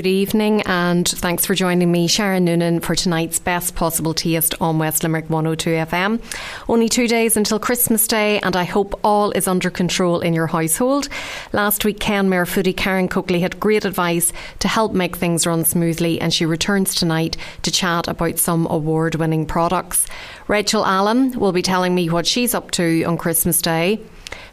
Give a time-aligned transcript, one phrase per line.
[0.00, 4.78] Good evening, and thanks for joining me, Sharon Noonan, for tonight's best possible taste on
[4.78, 6.22] West Limerick 102 FM.
[6.70, 10.46] Only two days until Christmas Day, and I hope all is under control in your
[10.46, 11.10] household.
[11.52, 16.18] Last week, Kenmare foodie Karen Coakley had great advice to help make things run smoothly,
[16.18, 20.06] and she returns tonight to chat about some award winning products.
[20.48, 24.00] Rachel Allen will be telling me what she's up to on Christmas Day.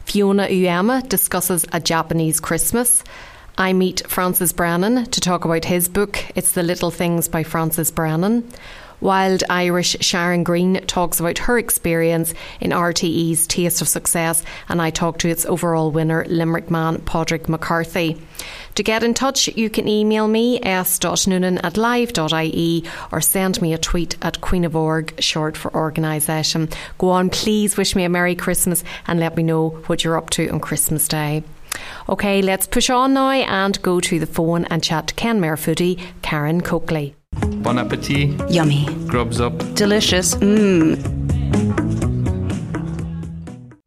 [0.03, 3.01] Fiona Uyema discusses a Japanese Christmas.
[3.59, 7.89] I meet Francis Brennan to talk about his book, It's the Little Things by Francis
[7.89, 8.47] Brennan.
[9.01, 14.91] Wild Irish Sharon Green talks about her experience in RTE's Taste of Success, and I
[14.91, 18.21] talk to its overall winner, Limerick man Padraig McCarthy.
[18.75, 23.79] To get in touch, you can email me s.noonan at live.ie or send me a
[23.79, 26.69] tweet at Queen of Org, short for organisation.
[26.99, 30.29] Go on, please wish me a Merry Christmas and let me know what you're up
[30.31, 31.43] to on Christmas Day.
[32.09, 35.99] Okay, let's push on now and go to the phone and chat to Kenmare foodie
[36.21, 37.15] Karen Coakley.
[37.63, 38.29] Bon appetit.
[38.49, 38.85] Yummy.
[39.07, 39.57] Grubs up.
[39.75, 40.35] Delicious.
[40.35, 40.97] Mmm.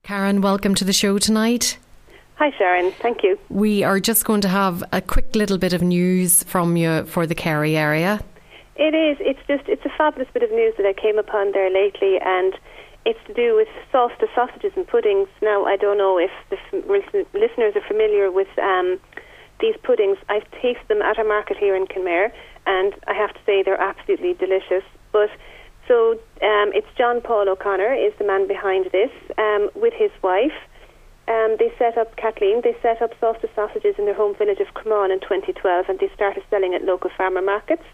[0.03, 1.79] Karen, welcome to the show tonight.
[2.37, 2.91] Hi, Sharon.
[2.93, 3.39] Thank you.
[3.49, 7.27] We are just going to have a quick little bit of news from you for
[7.27, 8.21] the Kerry area.
[8.77, 9.19] It is.
[9.21, 9.69] It's just.
[9.69, 12.55] It's a fabulous bit of news that I came upon there lately, and
[13.05, 15.29] it's to do with Sasta sausages and puddings.
[15.43, 19.01] Now, I don't know if the f- listeners are familiar with um,
[19.61, 20.19] these puddings.
[20.29, 22.33] I've tasted them at a market here in Kenmare,
[22.67, 24.85] and I have to say they're absolutely delicious.
[25.13, 25.31] But
[25.89, 26.13] so
[26.43, 30.57] um, it's John Paul O'Connor is the man behind this um, with his wife.
[31.29, 32.61] Um, they set up Kathleen.
[32.63, 36.11] They set up Sasta sausages in their home village of Cremon in 2012, and they
[36.15, 37.85] started selling at local farmer markets.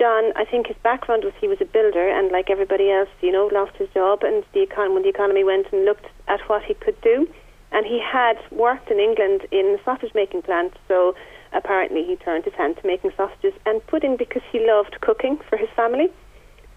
[0.00, 3.30] John, I think his background was he was a builder, and like everybody else, you
[3.30, 6.62] know, lost his job, and the econ- when the economy went and looked at what
[6.62, 7.28] he could do,
[7.70, 11.14] and he had worked in England in sausage making plant, so
[11.52, 15.58] apparently he turned his hand to making sausages and pudding because he loved cooking for
[15.58, 16.08] his family,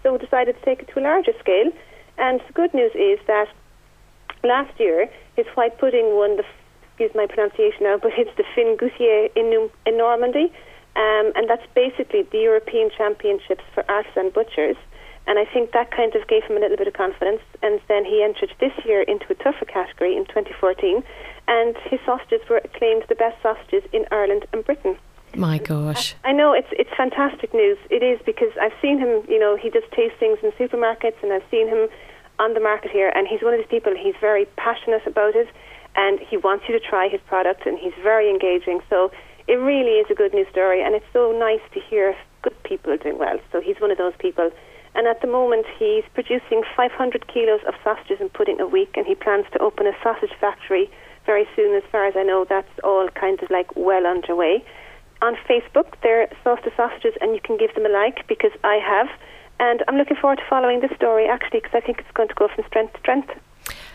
[0.02, 1.72] so decided to take it to a larger scale.
[2.18, 3.48] And the good news is that
[4.42, 6.44] last year his white pudding won the
[6.82, 10.52] excuse my pronunciation now, but it's the Fin Gouttier in, in Normandy
[10.96, 14.76] um, and that's basically the European Championships for artisan butchers.
[15.26, 17.40] And I think that kind of gave him a little bit of confidence.
[17.62, 21.02] And then he entered this year into a tougher category in 2014.
[21.48, 24.96] And his sausages were acclaimed the best sausages in Ireland and Britain.
[25.34, 26.14] My gosh.
[26.24, 27.78] I, I know it's it's fantastic news.
[27.90, 31.42] It is because I've seen him, you know, he does tastings in supermarkets and I've
[31.50, 31.88] seen him
[32.38, 35.48] on the market here and he's one of these people, he's very passionate about it
[35.96, 38.80] and he wants you to try his product and he's very engaging.
[38.88, 39.10] So
[39.46, 42.96] it really is a good news story, and it's so nice to hear good people
[42.96, 43.38] doing well.
[43.52, 44.50] So he's one of those people.
[44.94, 49.06] And at the moment, he's producing 500 kilos of sausages and pudding a week, and
[49.06, 50.88] he plans to open a sausage factory
[51.26, 51.74] very soon.
[51.74, 54.64] As far as I know, that's all kind of like well underway.
[55.20, 59.08] On Facebook, they're Sasta Sausages, and you can give them a like because I have.
[59.58, 62.34] And I'm looking forward to following this story actually because I think it's going to
[62.34, 63.30] go from strength to strength.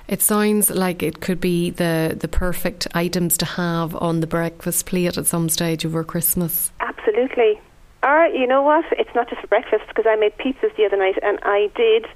[0.10, 4.88] It sounds like it could be the, the perfect items to have on the breakfast
[4.88, 6.72] plate at some stage over Christmas.
[6.80, 7.62] Absolutely.
[8.02, 8.86] Or, you know what?
[8.94, 12.08] It's not just for breakfast because I made pizzas the other night and I did.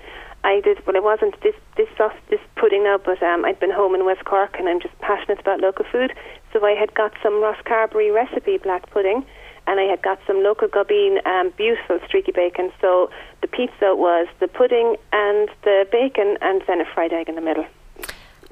[0.44, 3.72] I did, well, it wasn't this this sauce, this pudding now, but um, I'd been
[3.72, 6.14] home in West Cork and I'm just passionate about local food.
[6.52, 9.24] So I had got some Rosscarbery recipe black pudding
[9.68, 12.72] and I had got some local Gubbeen um, beautiful streaky bacon.
[12.81, 13.12] So
[13.42, 17.42] the pizza was the pudding and the bacon and then a fried egg in the
[17.42, 17.68] middle.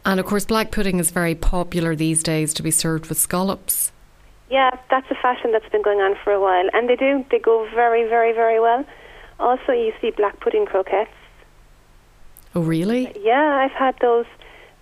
[0.05, 3.91] And of course, black pudding is very popular these days to be served with scallops.
[4.49, 7.25] Yeah, that's a fashion that's been going on for a while, and they do.
[7.31, 8.85] They go very, very, very well.
[9.39, 11.11] Also, you see black pudding croquettes.
[12.53, 13.13] Oh, really?
[13.23, 14.25] Yeah, I've had those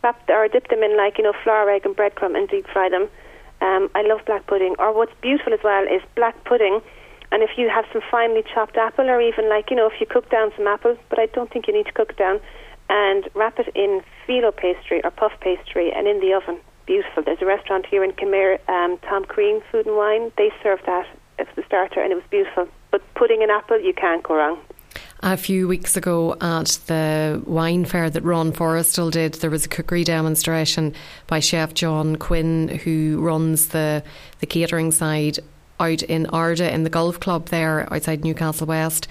[0.03, 2.89] wrapped or dipped them in like you know flour, egg, and breadcrumb and deep fry
[2.89, 3.09] them.
[3.61, 4.75] Um, I love black pudding.
[4.79, 6.81] Or what's beautiful as well is black pudding.
[7.31, 10.07] And if you have some finely chopped apple, or even like you know, if you
[10.07, 12.39] cook down some apple, but I don't think you need to cook it down,
[12.89, 16.59] and wrap it in filo pastry or puff pastry and in the oven.
[16.85, 17.23] Beautiful.
[17.23, 20.31] There's a restaurant here in Kenmare, um, Tom Crean Food and Wine.
[20.37, 21.07] They serve that
[21.37, 22.67] as the starter and it was beautiful.
[22.91, 24.59] But pudding an apple, you can't go wrong.
[25.21, 29.69] A few weeks ago at the wine fair that Ron Forrestal did, there was a
[29.69, 30.95] cookery demonstration
[31.27, 34.01] by Chef John Quinn, who runs the,
[34.39, 35.39] the catering side
[35.79, 39.07] out in Ardagh in the golf club there outside Newcastle West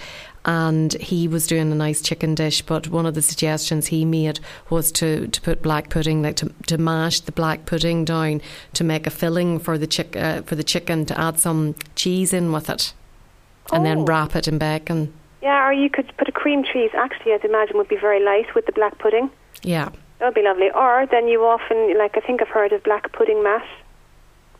[0.49, 2.63] and he was doing a nice chicken dish.
[2.63, 4.41] But one of the suggestions he made
[4.71, 8.41] was to, to put black pudding, like to, to mash the black pudding down
[8.73, 12.33] to make a filling for the chick uh, for the chicken to add some cheese
[12.33, 12.95] in with it,
[13.73, 14.05] and then oh.
[14.05, 15.13] wrap it in bacon.
[15.43, 16.93] Yeah, or you could put a cream cheese.
[16.95, 19.31] Actually, I'd imagine would be very light with the black pudding.
[19.63, 19.91] Yeah.
[20.19, 20.71] That would be lovely.
[20.75, 23.69] Or then you often, like I think I've heard of black pudding mash,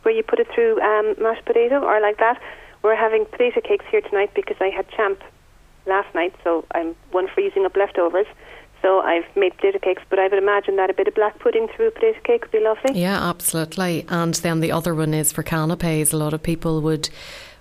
[0.03, 2.39] where you put it through um, mashed potato or like that.
[2.83, 5.19] We're having potato cakes here tonight because I had champ
[5.85, 8.27] last night, so I'm one for using up leftovers.
[8.81, 11.67] So I've made potato cakes, but I would imagine that a bit of black pudding
[11.75, 12.99] through a potato cake would be lovely.
[12.99, 14.05] Yeah, absolutely.
[14.07, 16.13] And then the other one is for canapes.
[16.13, 17.09] A lot of people would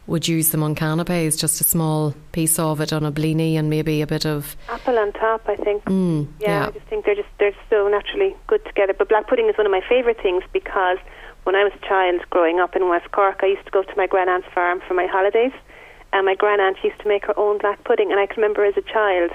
[0.07, 3.69] would use them on canapes, just a small piece of it on a blini and
[3.69, 5.43] maybe a bit of apple on top.
[5.47, 5.85] I think.
[5.85, 8.95] Mm, yeah, yeah, I just think they're just they're so naturally good together.
[8.95, 10.99] But black pudding is one of my favourite things because
[11.45, 13.97] when I was a child growing up in West Cork, I used to go to
[13.97, 15.53] my grand aunt's farm for my holidays,
[16.13, 18.11] and my grand aunt used to make her own black pudding.
[18.11, 19.31] And I can remember as a child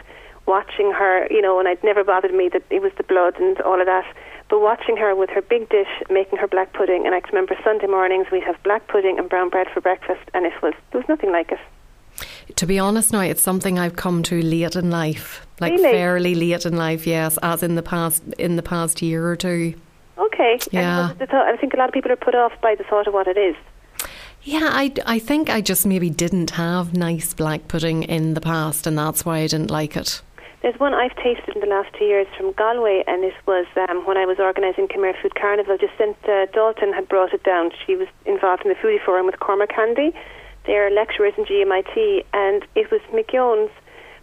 [0.46, 3.60] watching her, you know, and it never bothered me that it was the blood and
[3.62, 4.06] all of that.
[4.50, 7.58] But watching her with her big dish making her black pudding, and I can remember
[7.64, 11.00] Sunday mornings we'd have black pudding and brown bread for breakfast, and it was there
[11.00, 11.60] was nothing like it.
[12.58, 15.92] To be honest, now it's something I've come to late in life, like Really?
[15.92, 17.08] fairly late in life.
[17.08, 19.74] Yes, as in the past in the past year or two.
[20.18, 20.60] Okay.
[20.72, 20.82] Yeah.
[20.82, 22.76] And was it the thought, I think a lot of people are put off by
[22.76, 23.56] the thought of what it is.
[24.46, 28.86] Yeah, I, I think I just maybe didn't have nice black pudding in the past,
[28.86, 30.22] and that's why I didn't like it.
[30.62, 34.06] There's one I've tasted in the last two years from Galway, and it was um,
[34.06, 35.78] when I was organising Kenmare Food Carnival.
[35.78, 37.72] Jacinta Dalton had brought it down.
[37.86, 40.14] She was involved in the foodie forum with Cormac Candy.
[40.66, 43.72] They're lecturers in GMIT, and it was McYones,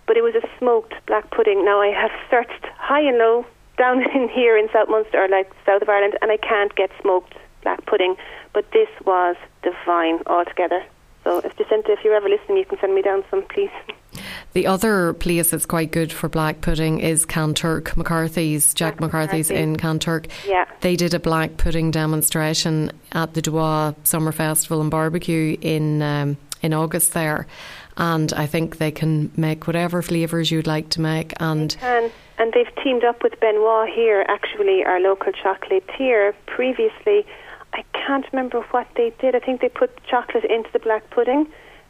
[0.07, 1.65] but it was a smoked black pudding.
[1.65, 3.47] Now, I have searched high and low
[3.79, 6.91] down in here in South Munster, or like south of Ireland, and I can't get
[7.01, 8.17] smoked black pudding,
[8.53, 10.85] but this was divine altogether.
[11.25, 13.71] So, if Jacinta, if you're ever listening, you can send me down some, please.
[14.53, 19.71] The other place that's quite good for black pudding is Kanturk McCarthy's, Jack McCarthy's McCarthy.
[19.71, 20.29] in Kanturk.
[20.47, 20.65] Yeah.
[20.81, 26.37] They did a black pudding demonstration at the Dua Summer Festival and Barbecue in um,
[26.63, 27.47] in August there.
[27.97, 31.35] And I think they can make whatever flavours you'd like to make.
[31.41, 32.11] And can.
[32.39, 36.33] And they've teamed up with Benoit here, actually, our local chocolatier.
[36.47, 37.27] Previously,
[37.73, 39.35] I can't remember what they did.
[39.35, 41.47] I think they put chocolate into the black pudding.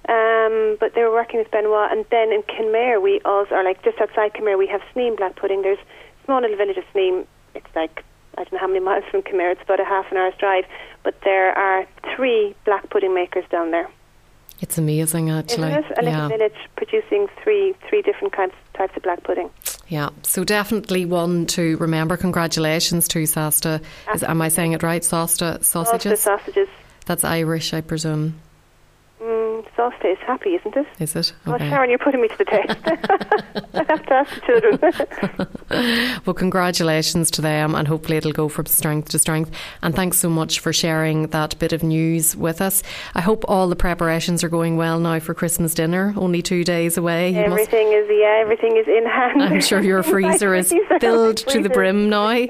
[0.08, 1.92] Um, but they were working with Benoit.
[1.92, 5.36] And then in Kenmare, we also, are like just outside Kenmare, we have Sneem black
[5.36, 5.62] pudding.
[5.62, 7.26] There's a small little village of Sneem.
[7.54, 8.04] It's like,
[8.36, 9.52] I don't know how many miles from Kenmare.
[9.52, 10.64] It's about a half an hour's drive.
[11.02, 11.86] But there are
[12.16, 13.88] three black pudding makers down there.
[14.60, 15.68] it's amazing, actually.
[15.68, 15.98] Isn't it?
[15.98, 16.28] A little yeah.
[16.28, 19.50] village producing three three different kinds types of black pudding.
[19.88, 22.16] Yeah, so definitely one to remember.
[22.16, 23.80] Congratulations to Sasta.
[24.14, 25.02] Is, am I saying it right?
[25.04, 26.20] Sasta sausages?
[26.20, 26.68] sausages.
[27.06, 28.40] That's Irish, I presume.
[29.80, 30.86] Sasta is happy, isn't it?
[30.98, 31.32] Is it?
[31.46, 32.78] Well, Sharon, you're putting me to the test.
[33.74, 35.48] I have to ask the children.
[36.26, 39.52] Well, congratulations to them, and hopefully it'll go from strength to strength.
[39.82, 42.82] And thanks so much for sharing that bit of news with us.
[43.14, 46.12] I hope all the preparations are going well now for Christmas dinner.
[46.16, 47.30] Only two days away.
[47.30, 49.42] You must- everything is yeah, everything is in hand.
[49.42, 52.46] I'm sure your freezer is filled to the brim now.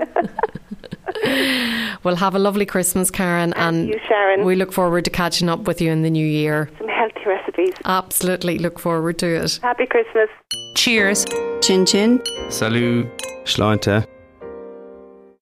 [2.05, 4.45] well, have a lovely Christmas, Karen, and you, Sharon.
[4.45, 6.71] we look forward to catching up with you in the new year.
[6.79, 7.75] Some healthy recipes.
[7.85, 9.59] Absolutely look forward to it.
[9.63, 10.29] Happy Christmas.
[10.77, 11.27] Cheers.
[11.63, 12.23] Chin chin.
[12.49, 13.07] Salut.
[13.45, 14.20] Sláinte.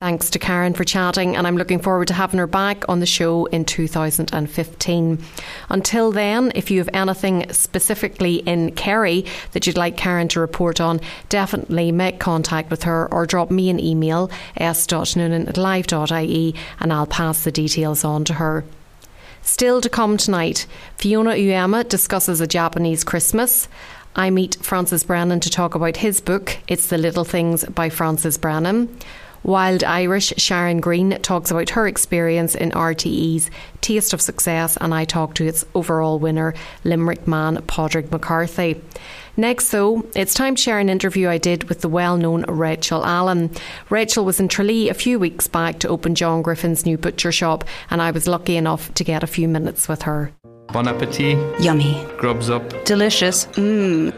[0.00, 3.04] Thanks to Karen for chatting, and I'm looking forward to having her back on the
[3.04, 5.18] show in 2015.
[5.70, 10.80] Until then, if you have anything specifically in Kerry that you'd like Karen to report
[10.80, 16.92] on, definitely make contact with her or drop me an email s.noonan at live.ie and
[16.92, 18.64] I'll pass the details on to her.
[19.42, 23.66] Still to come tonight, Fiona Uyema discusses a Japanese Christmas.
[24.14, 28.38] I meet Francis Brennan to talk about his book, It's the Little Things by Francis
[28.38, 28.96] Brennan.
[29.42, 35.04] Wild Irish Sharon Green talks about her experience in RTE's Taste of Success, and I
[35.04, 36.54] talk to its overall winner,
[36.84, 38.80] Limerick man Padraig McCarthy.
[39.36, 43.04] Next, though, it's time to share an interview I did with the well known Rachel
[43.04, 43.50] Allen.
[43.88, 47.64] Rachel was in Tralee a few weeks back to open John Griffin's new butcher shop,
[47.90, 50.32] and I was lucky enough to get a few minutes with her.
[50.72, 51.38] Bon appetit.
[51.60, 52.04] Yummy.
[52.18, 52.84] Grubs up.
[52.84, 53.46] Delicious.
[53.46, 54.12] Mmm.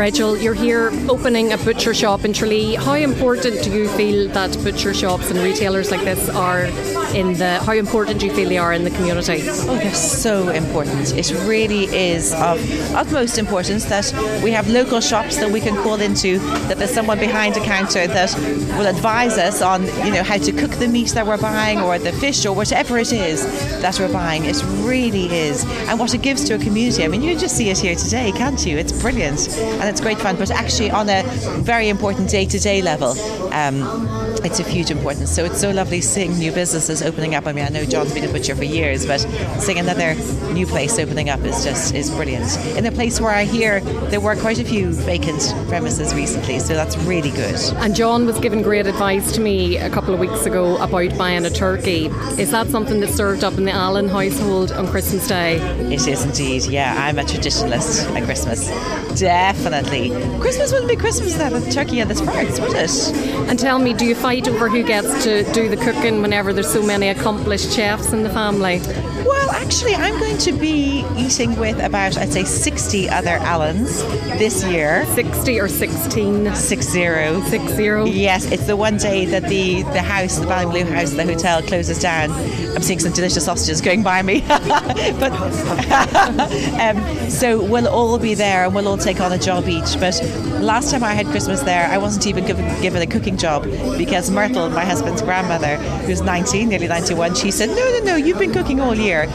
[0.00, 2.74] Rachel, you're here opening a butcher shop in Tralee.
[2.74, 6.68] How important do you feel that butcher shops and retailers like this are
[7.14, 7.58] in the?
[7.64, 9.42] How important you feel they are in the community?
[9.42, 11.16] Oh, they're so important.
[11.16, 12.58] It really is of
[12.94, 14.12] utmost importance that
[14.42, 16.38] we have local shops that we can call into,
[16.68, 18.34] that there's someone behind a counter that
[18.76, 21.98] will advise us on, you know, how to cook the meat that we're buying or
[21.98, 23.44] the fish or whatever it is
[23.80, 24.44] that we're buying.
[24.44, 25.64] It really is.
[25.88, 27.04] And what it gives to a community.
[27.04, 28.78] I mean, you just see it here today, can't you?
[28.78, 29.48] It's brilliant.
[29.58, 30.36] And it's great fun.
[30.36, 31.22] But actually, on a
[31.60, 33.18] very important day to day level,
[33.52, 33.82] um,
[34.44, 35.30] it's of huge importance.
[35.30, 37.46] So it's so lovely seeing new businesses places opening up.
[37.46, 39.18] I mean, I know John's been a butcher for years, but
[39.60, 40.14] seeing another
[40.52, 42.56] new place opening up is just is brilliant.
[42.76, 43.80] In a place where I hear
[44.10, 47.56] there were quite a few vacant premises recently, so that's really good.
[47.76, 51.44] And John was giving great advice to me a couple of weeks ago about buying
[51.44, 52.06] a turkey.
[52.38, 55.56] Is that something that's served up in the Allen household on Christmas Day?
[55.92, 56.64] It is indeed.
[56.64, 58.68] Yeah, I'm a traditionalist at Christmas.
[59.18, 60.10] Definitely.
[60.40, 62.90] Christmas wouldn't be Christmas without a turkey and the sparks, would it?
[63.48, 66.70] And tell me, do you fight over who gets to do the cooking whenever there's
[66.70, 68.80] so many accomplished chefs in the family?
[69.24, 74.02] Well, actually, I'm going to be eating with about, I'd say, 60 other Allens
[74.38, 75.06] this year.
[75.14, 76.54] 60 or 16?
[76.54, 77.40] Six zero.
[77.42, 78.04] Six zero?
[78.06, 82.00] Yes, it's the one day that the, the house, the Blue house, the hotel closes
[82.00, 82.30] down.
[82.74, 84.40] I'm seeing some delicious sausages going by me.
[84.48, 85.32] but
[86.80, 89.98] um, So we'll all be there and we'll all take on a job each.
[90.00, 90.20] But
[90.60, 93.64] last time I had Christmas there, I wasn't even given, given a cooking job
[93.96, 98.38] because Myrtle, my husband's grandmother, who's 19, nearly 91, she said, No, no, no, you've
[98.38, 99.28] been cooking all year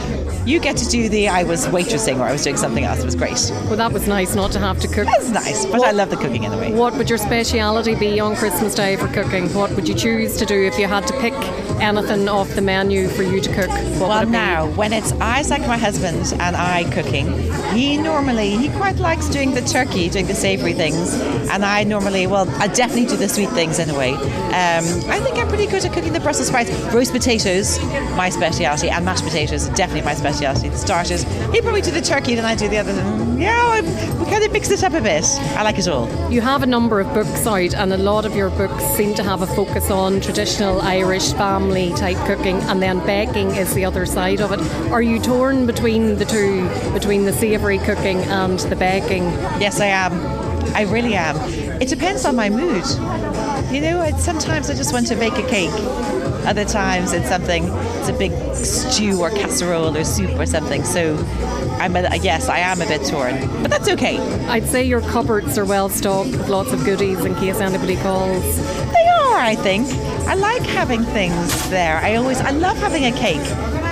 [0.46, 3.00] you get to do the I was waitressing or I was doing something else.
[3.00, 3.52] It was great.
[3.66, 5.06] Well, that was nice not to have to cook.
[5.06, 6.72] That's nice, but what, I love the cooking anyway.
[6.72, 9.52] What would your speciality be on Christmas Day for cooking?
[9.56, 11.34] What would you choose to do if you had to pick
[11.82, 13.70] anything off the menu for you to cook?
[13.70, 17.28] What well, now when it's Isaac, my husband, and I cooking,
[17.74, 21.14] he normally he quite likes doing the turkey, doing the savoury things,
[21.50, 24.12] and I normally well I definitely do the sweet things anyway.
[24.14, 27.80] Um, I think I'm pretty good at cooking the Brussels sprouts, roast potatoes,
[28.16, 31.24] my speciality, and mashed potatoes, definitely my speciality the starters.
[31.54, 33.35] He probably do the turkey, then I do the other.
[33.38, 33.82] Yeah,
[34.18, 35.26] we kind of mix it up a bit.
[35.58, 36.08] I like it all.
[36.32, 39.24] You have a number of books out, and a lot of your books seem to
[39.24, 44.06] have a focus on traditional Irish family type cooking, and then baking is the other
[44.06, 44.60] side of it.
[44.92, 49.24] Are you torn between the two, between the savoury cooking and the baking?
[49.60, 50.14] Yes, I am.
[50.74, 51.36] I really am.
[51.82, 52.86] It depends on my mood.
[53.74, 55.72] You know, sometimes I just want to bake a cake
[56.46, 60.84] other times it's something, it's a big stew or casserole or soup or something.
[60.84, 61.16] So
[61.80, 64.18] I'm a, yes, I am a bit torn, but that's okay.
[64.48, 68.58] I'd say your cupboards are well stocked with lots of goodies in case anybody calls.
[68.92, 69.88] They are, I think.
[70.28, 71.98] I like having things there.
[71.98, 73.46] I always, I love having a cake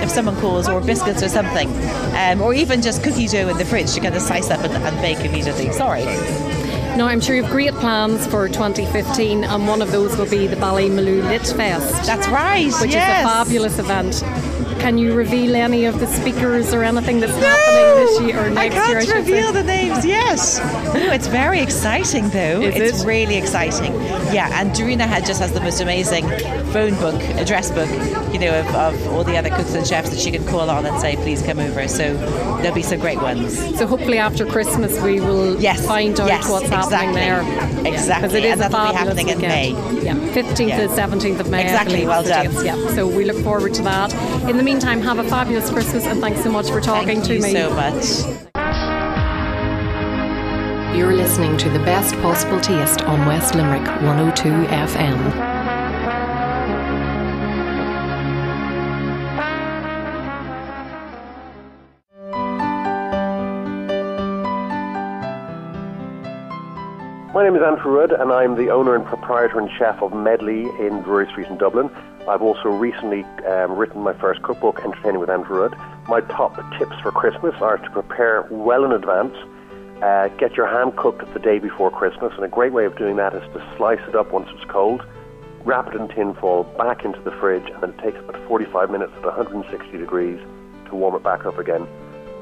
[0.04, 1.70] if someone calls, or biscuits or something,
[2.16, 4.74] um, or even just cookie dough in the fridge to kind of slice up and,
[4.74, 5.72] and bake immediately.
[5.72, 6.04] Sorry.
[6.98, 10.46] Now, I'm sure you have great plans for 2015, and one of those will be
[10.46, 12.06] the Ballymaloe Lit Fest.
[12.06, 13.20] That's right, which yes.
[13.20, 14.22] is a fabulous event.
[14.84, 18.50] Can you reveal any of the speakers or anything that's no, happening this year or
[18.50, 18.98] next I year?
[18.98, 20.06] I can't reveal the names.
[20.06, 20.60] Yes,
[20.94, 22.60] no, it's very exciting though.
[22.62, 23.08] Is it's it?
[23.08, 23.94] really exciting.
[24.34, 26.26] Yeah, and Darina had just has the most amazing
[26.74, 27.88] phone book, address book,
[28.34, 30.88] you know, of, of all the other cooks and chefs that she can call on
[30.88, 31.88] and say, please come over.
[31.88, 32.16] So
[32.58, 33.56] there'll be some great ones.
[33.78, 35.86] So hopefully after Christmas we will yes.
[35.86, 36.98] find out yes, what's exactly.
[36.98, 37.94] happening there.
[37.94, 38.28] Exactly.
[38.28, 39.44] Because yeah, it is and that'll be happening weekend.
[39.44, 40.04] in May.
[40.04, 40.78] Yeah, 15th yeah.
[40.80, 41.62] to 17th of May.
[41.62, 42.66] Exactly, well done.
[42.66, 44.12] Yeah, so we look forward to that.
[44.50, 47.36] In the meantime, have a fabulous Christmas and thanks so much for talking Thank to
[47.36, 47.54] you me.
[47.54, 48.54] so much.
[50.98, 55.53] You're listening to the best possible taste on West Limerick 102 FM.
[67.44, 70.62] My name is Andrew Rudd, and I'm the owner and proprietor and chef of Medley
[70.80, 71.90] in Drury Street in Dublin.
[72.26, 75.78] I've also recently um, written my first cookbook, Entertaining with Andrew Rudd.
[76.08, 79.36] My top tips for Christmas are to prepare well in advance,
[80.02, 83.18] uh, get your ham cooked the day before Christmas, and a great way of doing
[83.18, 85.06] that is to slice it up once it's cold,
[85.66, 88.90] wrap it in tin foil, back into the fridge, and then it takes about 45
[88.90, 90.40] minutes at 160 degrees
[90.86, 91.86] to warm it back up again.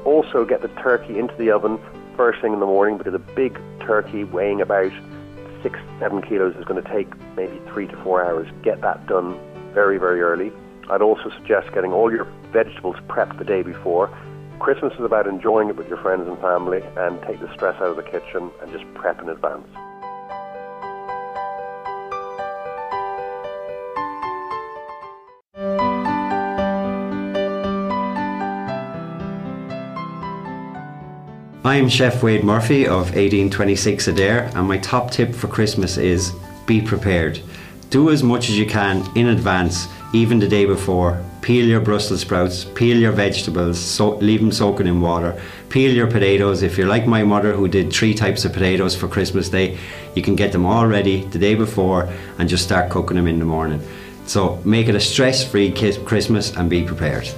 [0.04, 1.80] Also, get the turkey into the oven
[2.16, 4.92] first thing in the morning because a big turkey weighing about
[5.62, 8.48] six, seven kilos is going to take maybe three to four hours.
[8.62, 9.38] Get that done
[9.72, 10.52] very, very early.
[10.90, 14.10] I'd also suggest getting all your vegetables prepped the day before.
[14.58, 17.88] Christmas is about enjoying it with your friends and family and take the stress out
[17.88, 19.66] of the kitchen and just prep in advance.
[31.72, 36.34] I'm Chef Wade Murphy of 1826 Adare, and my top tip for Christmas is
[36.66, 37.40] be prepared.
[37.88, 41.24] Do as much as you can in advance, even the day before.
[41.40, 45.40] Peel your Brussels sprouts, peel your vegetables, so, leave them soaking in water.
[45.70, 46.62] Peel your potatoes.
[46.62, 49.78] If you're like my mother who did three types of potatoes for Christmas Day,
[50.14, 52.06] you can get them all ready the day before
[52.38, 53.80] and just start cooking them in the morning.
[54.26, 57.30] So make it a stress free Christmas and be prepared.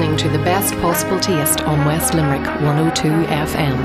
[0.00, 3.76] listening to the best possible taste on West Limerick 102 FM.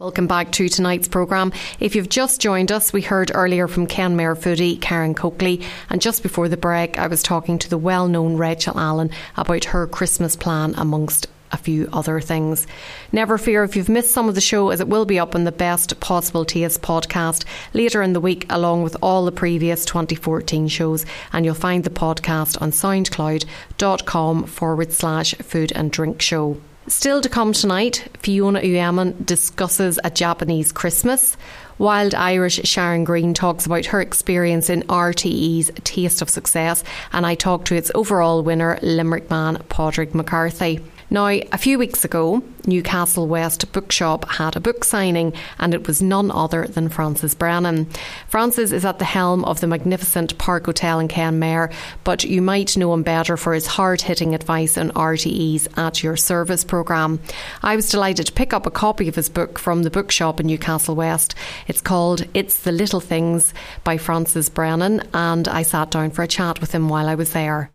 [0.00, 1.52] Welcome back to tonight's programme.
[1.78, 6.24] If you've just joined us, we heard earlier from Kenmare foodie Karen Coakley, and just
[6.24, 10.34] before the break, I was talking to the well known Rachel Allen about her Christmas
[10.34, 12.66] plan amongst a few other things.
[13.12, 15.44] Never fear if you've missed some of the show, as it will be up on
[15.44, 20.68] the Best Possible Taste podcast later in the week, along with all the previous 2014
[20.68, 21.06] shows.
[21.32, 26.60] And you'll find the podcast on soundcloud.com forward slash food and drink show.
[26.86, 31.36] Still to come tonight, Fiona Uyema discusses a Japanese Christmas.
[31.78, 37.36] Wild Irish Sharon Green talks about her experience in RTE's Taste of Success, and I
[37.36, 40.80] talk to its overall winner, Limerick man Padraig McCarthy.
[41.12, 46.00] Now, a few weeks ago, Newcastle West Bookshop had a book signing, and it was
[46.00, 47.86] none other than Francis Brennan.
[48.28, 51.72] Francis is at the helm of the magnificent Park Hotel in Kenmare,
[52.04, 56.16] but you might know him better for his hard hitting advice on RTE's At Your
[56.16, 57.18] Service programme.
[57.62, 60.46] I was delighted to pick up a copy of his book from the bookshop in
[60.46, 61.34] Newcastle West.
[61.66, 63.52] It's called It's the Little Things
[63.82, 67.32] by Francis Brennan, and I sat down for a chat with him while I was
[67.32, 67.72] there.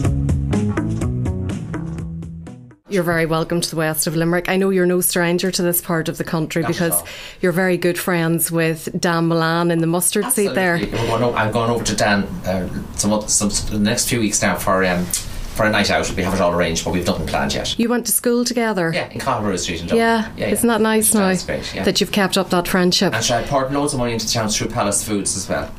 [2.89, 4.49] You're very welcome to the west of Limerick.
[4.49, 7.03] I know you're no stranger to this part of the country Not because
[7.41, 10.75] you're very good friends with Dan Mullane in the Mustard Seed there.
[10.75, 10.99] Absolutely.
[10.99, 14.43] We're going o- I'm going over to Dan uh, some, some, the next few weeks
[14.43, 16.11] now for um, for a night out.
[16.15, 17.79] We have it all arranged, but we've nothing planned yet.
[17.79, 18.91] You went to school together.
[18.93, 19.99] Yeah, in Colorado Street in Dublin.
[19.99, 21.83] Yeah, yeah, isn't that nice now great, yeah.
[21.83, 23.13] that you've kept up that friendship?
[23.15, 25.71] and so I poured loads of money into the town through Palace Foods as well.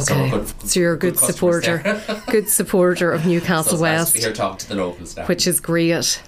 [0.00, 1.34] So, Okay, we're good, so you're a good, customers
[1.64, 5.16] supporter, good supporter of so Newcastle nice West, to be here talking to the locals
[5.16, 5.26] now.
[5.26, 6.22] which is great.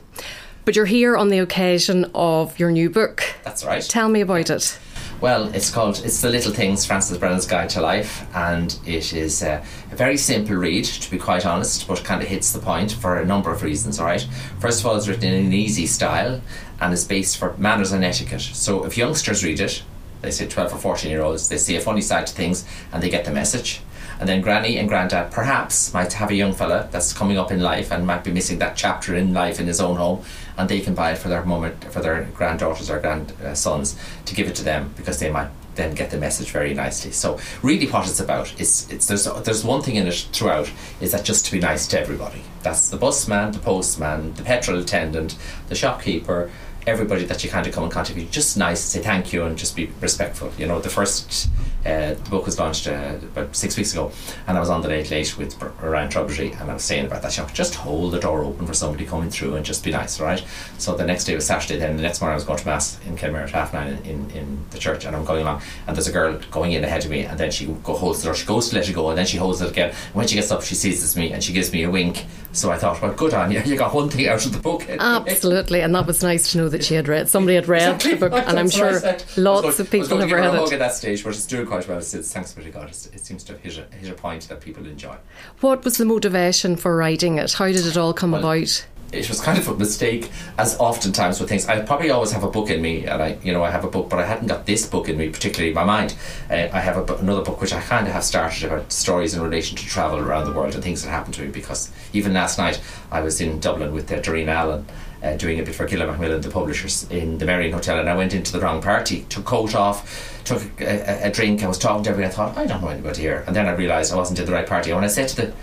[0.64, 3.22] But you're here on the occasion of your new book.
[3.42, 3.82] That's right.
[3.82, 4.78] Tell me about it.
[5.20, 9.42] Well, it's called It's the Little Things, Francis Brennan's Guide to Life, and it is
[9.42, 12.92] uh, a very simple read, to be quite honest, but kind of hits the point
[12.92, 14.26] for a number of reasons, all right?
[14.58, 16.40] First of all, it's written in an easy style
[16.80, 18.40] and is based for manners and etiquette.
[18.42, 19.82] So if youngsters read it,
[20.24, 23.02] they say 12 or 14 year olds, they see a funny side to things and
[23.02, 23.80] they get the message.
[24.20, 27.60] And then granny and granddad perhaps might have a young fella that's coming up in
[27.60, 30.24] life and might be missing that chapter in life in his own home,
[30.56, 34.46] and they can buy it for their mum, for their granddaughters or grandsons to give
[34.46, 37.10] it to them because they might then get the message very nicely.
[37.10, 41.12] So really, what it's about is it's there's there's one thing in it throughout is
[41.12, 42.42] that just to be nice to everybody.
[42.62, 45.36] That's the busman, the postman, the petrol attendant,
[45.68, 46.50] the shopkeeper.
[46.86, 49.56] Everybody that you kind of come in contact with, just nice, say thank you, and
[49.56, 50.52] just be respectful.
[50.58, 51.48] You know, the first
[51.84, 54.10] uh, the book was launched uh, about six weeks ago,
[54.46, 57.22] and I was on the late late with Ryan Tubridy, and I was saying about
[57.22, 57.52] that shop.
[57.52, 60.42] Just hold the door open for somebody coming through, and just be nice, right?
[60.78, 61.78] So the next day was Saturday.
[61.78, 63.98] Then the next morning I was going to mass in Kenmare at half nine in,
[64.04, 67.04] in, in the church, and I'm going along, and there's a girl going in ahead
[67.04, 68.34] of me, and then she go holds the door.
[68.34, 69.90] She goes to let it go, and then she holds it again.
[69.90, 72.24] And when she gets up, she sees me, and she gives me a wink.
[72.52, 73.60] So I thought, well, good on you.
[73.64, 74.86] You got one thing out of the book.
[74.88, 77.28] Absolutely, and that was nice to know that she had read.
[77.28, 79.22] Somebody had read the book, and I'm That's what I sure said.
[79.22, 80.72] I was lots going- of people have to give her read it.
[80.74, 81.98] at that stage, but it's doing quite well.
[81.98, 82.90] It's, it's, thanks be to God.
[82.90, 85.16] It seems to have hit a, hit a point that people enjoy.
[85.60, 87.52] What was the motivation for writing it?
[87.54, 88.86] How did it all come Well, about?
[89.12, 91.66] it was kind of a mistake, as oftentimes with things.
[91.66, 93.88] I probably always have a book in me, and I, you know, I have a
[93.88, 96.16] book, but I hadn't got this book in me, particularly in my mind.
[96.50, 99.42] Uh, I have a, another book which I kind of have started about stories in
[99.42, 101.48] relation to travel around the world and things that happened to me.
[101.48, 102.80] Because even last night,
[103.12, 104.86] I was in Dublin with uh, Darina Allen.
[105.24, 108.10] Uh, doing a bit for Gill & Macmillan, the publishers in the Merrion Hotel, and
[108.10, 111.66] I went into the wrong party, took coat off, took a, a, a drink, I
[111.66, 113.42] was talking to everybody, I thought, I don't know anybody here.
[113.46, 114.90] And then I realised I wasn't in the right party.
[114.90, 115.54] And when I said to the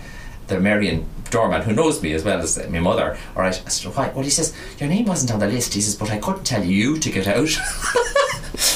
[0.48, 3.16] the Merrion doorman who knows me as well as my mother.
[3.36, 4.10] All right, I said, why?
[4.10, 5.74] Well, he says your name wasn't on the list.
[5.74, 7.48] He says, but I couldn't tell you to get out.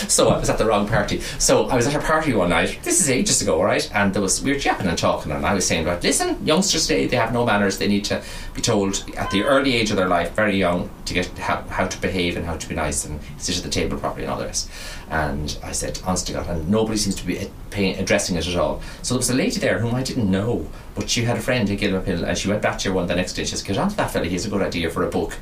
[0.08, 1.20] so I was at the wrong party.
[1.38, 2.78] So I was at a party one night.
[2.82, 3.88] This is ages ago, right?
[3.94, 6.86] And there was we were yapping and talking, and I was saying about listen, youngsters
[6.86, 7.78] today they have no manners.
[7.78, 8.22] They need to
[8.54, 11.86] be told at the early age of their life, very young, to get how, how
[11.86, 14.38] to behave and how to be nice and sit at the table properly and all
[14.38, 14.70] the rest.
[15.08, 18.56] And I said, honest to God, and nobody seems to be paying, addressing it at
[18.56, 18.82] all.
[19.02, 21.68] So there was a lady there whom I didn't know, but she had a friend
[21.68, 23.44] in Gilmapill, and she went back to her one the next day.
[23.44, 25.38] She said, get on to that fella, he has a good idea for a book.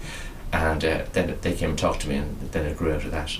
[0.53, 3.11] And uh, then they came and talked to me, and then it grew out of
[3.11, 3.37] that.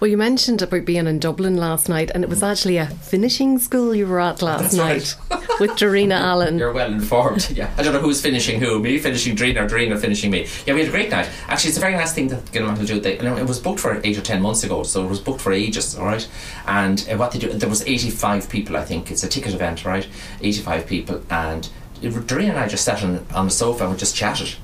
[0.00, 3.58] Well, you mentioned about being in Dublin last night, and it was actually a finishing
[3.58, 5.16] school you were at last That's night
[5.60, 6.58] with Darina Allen.
[6.58, 7.48] You're well informed.
[7.58, 8.78] Yeah, I don't know who's finishing who.
[8.78, 10.46] Me finishing Drina or Drina finishing me.
[10.66, 11.28] Yeah, we had a great night.
[11.48, 13.00] Actually, it's a very nice thing that Gilman will do.
[13.00, 15.18] They, you know, it was booked for eight or ten months ago, so it was
[15.18, 15.96] booked for ages.
[15.96, 16.28] All right,
[16.66, 18.76] and uh, what they do, there was eighty-five people.
[18.76, 20.06] I think it's a ticket event, right?
[20.40, 21.68] Eighty-five people, and
[22.00, 24.54] Doreen and I just sat on, on the sofa and we just chatted.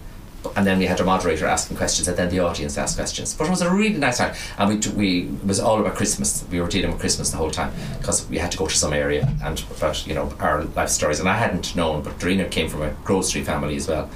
[0.57, 3.35] And then we had a moderator asking questions, and then the audience asked questions.
[3.35, 6.45] But it was a really nice time, and we we it was all about Christmas.
[6.51, 8.93] We were dealing with Christmas the whole time because we had to go to some
[8.93, 11.21] area and about you know our life stories.
[11.21, 14.09] And I hadn't known, but Darina came from a grocery family as well.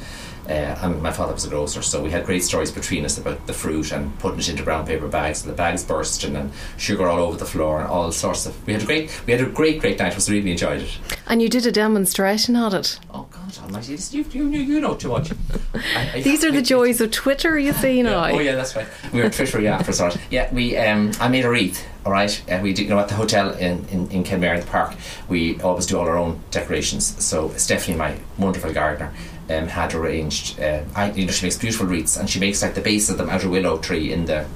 [0.49, 3.47] Uh, and my father was a grocer, so we had great stories between us about
[3.47, 7.07] the fruit and putting it into brown paper bags, and the bags bursting and sugar
[7.07, 8.67] all over the floor and all sorts of.
[8.67, 10.17] We had a great, we had a great, great night.
[10.17, 10.99] We really enjoyed it.
[11.27, 12.99] And you did a demonstration at it.
[13.13, 13.99] Oh God Almighty!
[14.11, 15.33] You, you, you, you know too much.
[15.75, 18.27] I, I, These are the joys of Twitter, you see now.
[18.27, 18.33] Yeah.
[18.33, 18.87] Oh yeah, that's right.
[19.13, 20.17] We were Twitter yeah for sort.
[20.31, 21.85] Yeah, we um, I made a wreath.
[22.07, 24.61] All right, uh, we do, you know at the hotel in in, in Kenmare in
[24.61, 24.95] the park.
[25.29, 27.23] We always do all our own decorations.
[27.23, 29.13] So Stephanie, my wonderful gardener,
[29.51, 30.61] um, had arranged.
[30.61, 33.19] Uh, I, you know, she makes beautiful wreaths, and she makes like the base of
[33.19, 34.47] them out of willow tree in the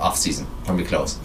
[0.00, 1.18] off season when we close.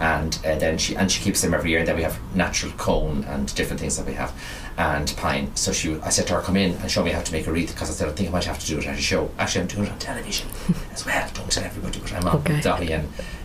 [0.00, 1.80] And uh, then she and she keeps them every year.
[1.80, 4.32] And then we have natural cone and different things that we have,
[4.76, 5.50] and pine.
[5.56, 7.52] So she, I said to her, "Come in and show me how to make a
[7.52, 9.28] wreath." Because I said, "I think I might have to do it at a show."
[9.40, 10.46] Actually, I'm doing it on television
[10.92, 11.28] as well.
[11.34, 12.60] Don't tell everybody, but I'm on Okay.
[12.60, 12.90] Daithí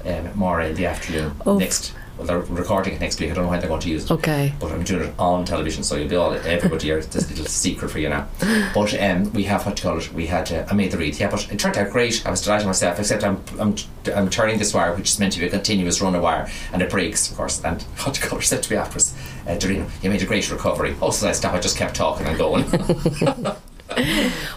[0.06, 1.58] and um, Maura in the afternoon Oh.
[1.58, 1.94] next.
[2.18, 3.32] Well, they're recording it next week.
[3.32, 4.12] I don't know when they're going to use it.
[4.12, 4.54] Okay.
[4.60, 7.02] But I'm doing it on television, so you'll be all everybody here.
[7.02, 8.28] This little secret for you now.
[8.74, 10.14] But um, we have what you call it.
[10.14, 11.32] We had uh, I made the wreath, yeah.
[11.32, 12.24] But it turned out great.
[12.26, 13.00] I was delighted myself.
[13.00, 13.76] Except I'm I'm
[14.16, 16.82] I'm turning this wire, which is meant to be a continuous run of wire, and
[16.84, 17.64] it breaks, of course.
[17.64, 19.16] And what you call it said to me afterwards,
[19.48, 20.96] uh, Doreen, you made a great recovery.
[21.02, 21.56] Also, I stopped.
[21.56, 22.66] I just kept talking and going.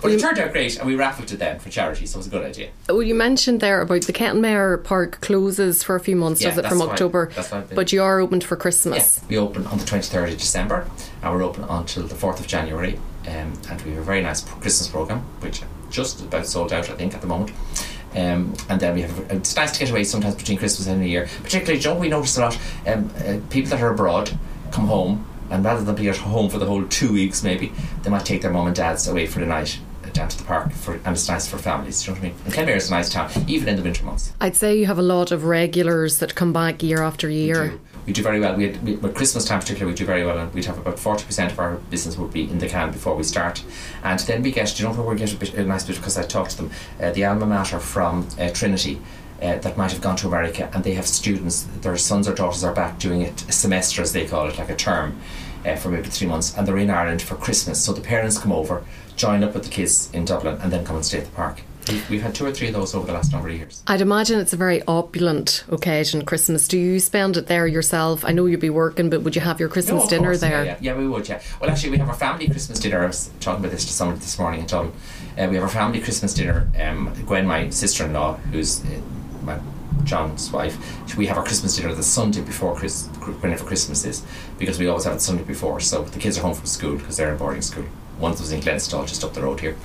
[0.03, 2.27] but it turned out great, and we raffled it then for charity, so it was
[2.27, 2.71] a good idea.
[2.89, 6.59] Well, you mentioned there about the Kenmare Park closes for a few months, Yeah, does
[6.59, 7.31] it, from why- October?
[7.75, 8.97] But you are opened for Christmas.
[8.97, 10.89] Yes, we open on the 23rd of December
[11.23, 12.99] and we're open until the 4th of January.
[13.27, 16.95] Um, and we have a very nice Christmas program, which just about sold out, I
[16.95, 17.51] think, at the moment.
[18.15, 21.09] Um, and then we have it's nice to get away sometimes between Christmas and New
[21.09, 21.29] Year.
[21.43, 24.31] Particularly, Joe, we notice a lot um, uh, people that are abroad
[24.71, 28.11] come home, and rather than be at home for the whole two weeks, maybe they
[28.11, 30.73] might take their mum and dads away for the night uh, down to the park,
[30.73, 32.03] for, and it's nice for families.
[32.03, 32.41] Do you know what I mean?
[32.45, 34.33] And Kenmare is a nice town, even in the winter months.
[34.41, 37.69] I'd say you have a lot of regulars that come back year after year.
[37.69, 37.81] do.
[38.07, 38.55] We do very well.
[38.55, 41.25] We had, we, Christmas time particularly, we do very well, and we'd have about forty
[41.25, 43.65] percent of our business would be in the can before we start,
[44.05, 44.73] and then we get.
[44.77, 46.57] Do you know where we get a, bit, a nice bit because I talked to
[46.59, 46.71] them.
[47.03, 49.01] Uh, the alma mater from uh, Trinity.
[49.43, 51.65] Uh, that might have gone to America, and they have students.
[51.83, 54.71] Their sons or daughters are back doing it a semester, as they call it, like
[54.71, 55.21] a term,
[55.67, 57.85] uh, for maybe three months, and they're in Ireland for Christmas.
[57.85, 58.83] So the parents come over,
[59.15, 61.61] join up with the kids in Dublin, and then come and stay at the park.
[61.89, 63.83] We've, we've had two or three of those over the last number of years.
[63.87, 66.67] I'd imagine it's a very opulent occasion, Christmas.
[66.67, 68.25] Do you spend it there yourself?
[68.25, 70.65] I know you'd be working, but would you have your Christmas No, dinner course, there?
[70.65, 71.29] Yeah, yeah, yeah, we would.
[71.29, 71.41] Yeah.
[71.61, 73.03] Well, actually, we have our family Christmas dinner.
[73.05, 74.93] I was talking about this to someone this morning in Dublin.
[75.39, 76.69] Uh, we have our family Christmas dinner.
[76.81, 79.01] Um, Gwen, my sister-in-law, who's uh,
[79.47, 79.59] my
[80.05, 80.77] John's wife,
[81.17, 83.07] we have our Christmas dinner the Sunday before Chris,
[83.41, 84.23] whenever Christmas is,
[84.59, 85.81] because we always have it Sunday before.
[85.81, 87.85] So the kids are home from school because they're in boarding school.
[88.19, 89.77] One of was in Glenstal, just up the road here,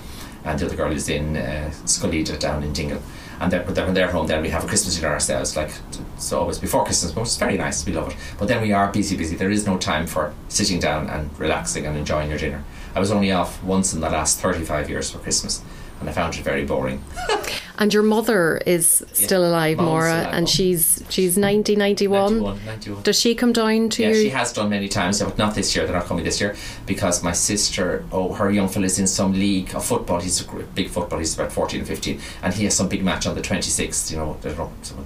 [0.43, 3.02] and the other girl is in uh, Coláiste Íde down in Dingle.
[3.39, 5.58] And then, but then when they're home, then we have a Christmas dinner ourselves.
[5.58, 5.71] Like
[6.17, 7.86] so, always before Christmas, but it's very nice.
[7.86, 8.15] We love it.
[8.38, 9.36] But then we are busy, busy.
[9.36, 12.63] There is no time for sitting down and relaxing and enjoying your dinner.
[12.93, 15.63] I was only off once in the last thirty-five years for Christmas,
[16.00, 17.04] and I found it very boring.
[17.82, 22.34] And your mother is still alive, Mom's Maura, alive, and she's she's 90, 91.
[22.34, 23.02] 91, 91.
[23.02, 24.13] Does she come down to Yeah, you?
[24.15, 25.88] she has done many times, but not this year.
[25.88, 29.74] They're not coming this year because my sister, oh, her young fella's in some league
[29.74, 30.20] of football.
[30.22, 31.17] He's a big football.
[31.17, 34.12] He's about 14 and 15, and he has some big match on the 26th.
[34.12, 34.56] You know, they're,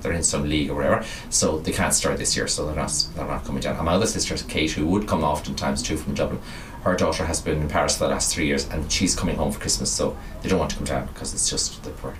[0.01, 2.45] they're in some league or whatever, so they can't start this year.
[2.49, 3.77] So they're not they're not coming down.
[3.77, 6.41] And my other sister, Kate, who would come oftentimes too from Dublin.
[6.85, 9.51] Her daughter has been in Paris for the last three years, and she's coming home
[9.51, 9.91] for Christmas.
[9.91, 12.15] So they don't want to come down because it's just the port.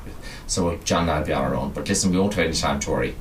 [0.48, 1.70] so John and I'll be on our own.
[1.70, 3.16] But listen, we won't have any time to worry.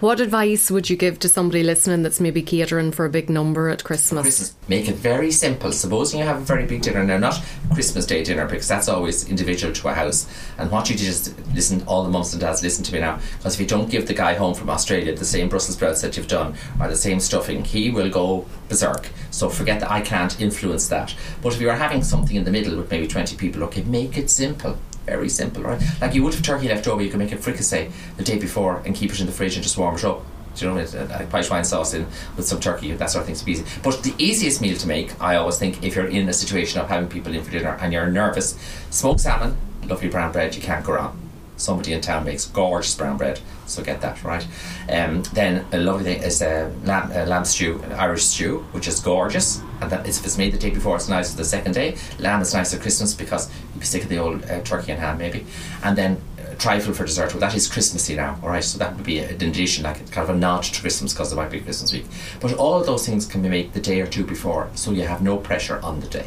[0.00, 3.68] What advice would you give to somebody listening that's maybe catering for a big number
[3.68, 4.22] at Christmas?
[4.22, 4.54] Christmas.
[4.68, 5.70] Make it very simple.
[5.72, 7.40] Supposing you have a very big dinner now, not
[7.72, 10.26] Christmas Day dinner because that's always individual to a house.
[10.58, 11.84] And what you do is listen.
[11.86, 14.14] All the mums and dads listen to me now because if you don't give the
[14.14, 17.64] guy home from Australia the same Brussels sprouts that you've done or the same stuffing,
[17.64, 19.08] he will go berserk.
[19.30, 21.14] So forget that I can't influence that.
[21.40, 24.18] But if you are having something in the middle with maybe twenty people, okay, make
[24.18, 24.76] it simple.
[25.06, 25.80] Very simple, right?
[26.00, 28.82] Like you would have turkey left over, you can make a fricassee the day before
[28.86, 30.24] and keep it in the fridge and just warm it up.
[30.54, 33.46] Do you know, a white wine sauce in with some turkey, that sort of thing's
[33.46, 33.64] easy.
[33.82, 36.88] But the easiest meal to make, I always think, if you're in a situation of
[36.88, 38.56] having people in for dinner and you're nervous,
[38.90, 41.23] smoked salmon, lovely brown bread, you can't go wrong.
[41.56, 44.46] Somebody in town makes gorgeous brown bread, so get that right.
[44.90, 48.88] Um, then a lovely thing is uh, lamb, uh, lamb stew, an Irish stew, which
[48.88, 49.62] is gorgeous.
[49.80, 51.96] And that is, if it's made the day before, it's nice for the second day.
[52.18, 55.00] Lamb is nice at Christmas because you'd be sick of the old uh, turkey and
[55.00, 55.46] ham, maybe.
[55.84, 57.32] And then uh, trifle for dessert.
[57.32, 58.64] Well, that is Christmassy now, all right.
[58.64, 61.36] So that would be an addition, like kind of a nod to Christmas because it
[61.36, 62.06] might be Christmas week.
[62.40, 65.22] But all those things can be made the day or two before, so you have
[65.22, 66.26] no pressure on the day.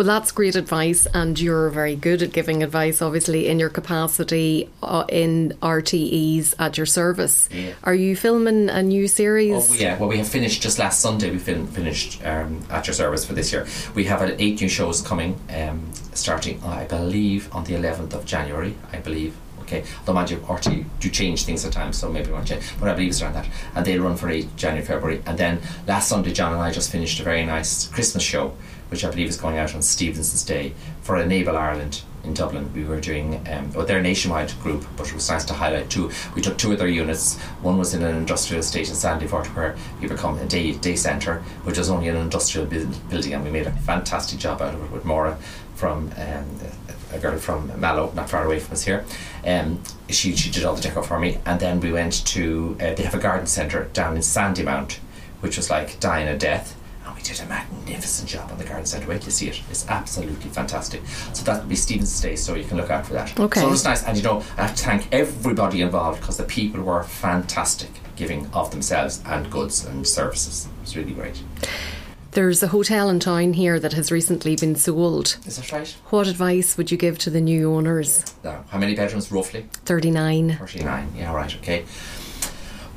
[0.00, 4.70] Well, that's great advice, and you're very good at giving advice, obviously, in your capacity
[4.82, 7.50] uh, in RTEs at your service.
[7.52, 7.74] Yeah.
[7.84, 9.70] Are you filming a new series?
[9.70, 11.30] Oh, yeah, well, we have finished just last Sunday.
[11.30, 13.66] We fin- finished um, at your service for this year.
[13.94, 18.24] We have uh, eight new shows coming, um, starting, I believe, on the 11th of
[18.24, 18.74] January.
[18.94, 19.36] I believe.
[19.60, 22.54] Okay, though mind you, RT do change things at times, so maybe we want to
[22.54, 22.66] change.
[22.80, 25.60] But I believe it's around that, and they'll run for eight January, February, and then
[25.86, 28.56] last Sunday, John and I just finished a very nice Christmas show,
[28.90, 32.70] which I believe is going out on Stevenson's Day for Enable Ireland in Dublin.
[32.74, 35.90] We were doing, um, well, they're a nationwide group, but it was nice to highlight
[35.90, 36.10] two.
[36.34, 37.38] We took two of their units.
[37.62, 41.42] One was in an industrial estate in Sandyford, where people become a day day centre,
[41.64, 44.82] which was only an industrial build, building, and we made a fantastic job out of
[44.82, 45.38] it with Maura
[45.76, 46.46] from um,
[47.12, 49.04] a girl from Mallow, not far away from us here.
[49.46, 52.94] Um, she she did all the deco for me, and then we went to uh,
[52.94, 54.98] they have a garden centre down in Sandymount,
[55.40, 56.76] which was like dying a death.
[57.20, 59.06] We did a magnificent job on the garden centre.
[59.06, 59.60] Wait to see it.
[59.68, 61.02] It's absolutely fantastic.
[61.34, 63.38] So that'll be Stevens Day, so you can look out for that.
[63.38, 63.60] Okay.
[63.60, 64.02] So it was nice.
[64.04, 68.46] And you know, I have to thank everybody involved because the people were fantastic, giving
[68.54, 70.64] of themselves and goods and services.
[70.64, 71.42] It was really great.
[72.32, 75.36] There's a hotel in town here that has recently been sold.
[75.44, 75.94] Is that right?
[76.08, 78.34] What advice would you give to the new owners?
[78.42, 79.66] Now, how many bedrooms roughly?
[79.84, 80.56] 39.
[80.56, 81.84] 39 yeah right okay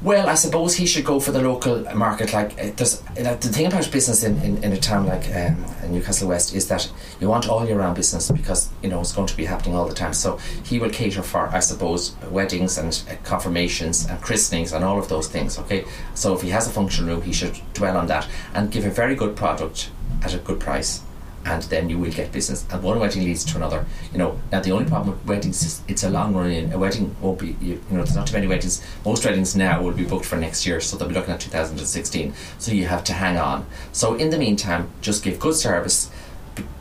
[0.03, 3.67] well I suppose he should go for the local market like uh, there's the thing
[3.67, 7.47] about business in, in, in a town like um, Newcastle West is that you want
[7.47, 10.13] all year round business because you know it's going to be happening all the time.
[10.13, 14.99] So he will cater for I suppose weddings and uh, confirmations and christenings and all
[14.99, 15.85] of those things okay?
[16.15, 18.89] So if he has a function room he should dwell on that and give a
[18.89, 19.89] very good product
[20.21, 21.01] at a good price
[21.45, 22.65] and then you will get business.
[22.71, 23.85] And one wedding leads to another.
[24.11, 26.71] You know, now the only problem with weddings is it's a long run in.
[26.71, 28.83] A wedding won't be, you, you know, there's not too many weddings.
[29.05, 32.33] Most weddings now will be booked for next year, so they'll be looking at 2016.
[32.59, 33.65] So you have to hang on.
[33.91, 36.09] So in the meantime, just give good service,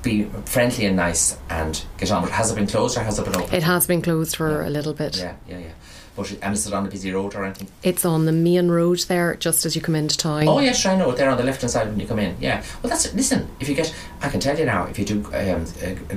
[0.02, 2.28] be friendly and nice, and get on.
[2.28, 3.54] Has it been closed or has it been open?
[3.54, 5.16] It has been closed for a little bit.
[5.16, 5.72] Yeah, yeah, yeah.
[6.14, 7.68] But and is it on a busy road or anything?
[7.82, 10.46] It's on the main road there, just as you come into town.
[10.46, 11.16] Oh yes, sure, I know it.
[11.16, 12.36] They're on the left hand side when you come in.
[12.40, 12.62] Yeah.
[12.82, 13.48] Well, that's listen.
[13.60, 15.64] If you get, I can tell you now, if you do um,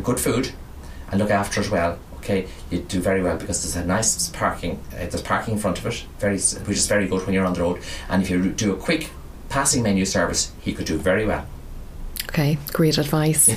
[0.01, 0.51] good food
[1.11, 4.83] and look after it well, okay, you do very well because there's a nice parking.
[4.91, 7.53] Uh, there's parking in front of it, very, which is very good when you're on
[7.53, 7.81] the road.
[8.09, 9.11] And if you do a quick
[9.49, 11.47] passing menu service, he could do very well.
[12.35, 13.49] Okay, great advice.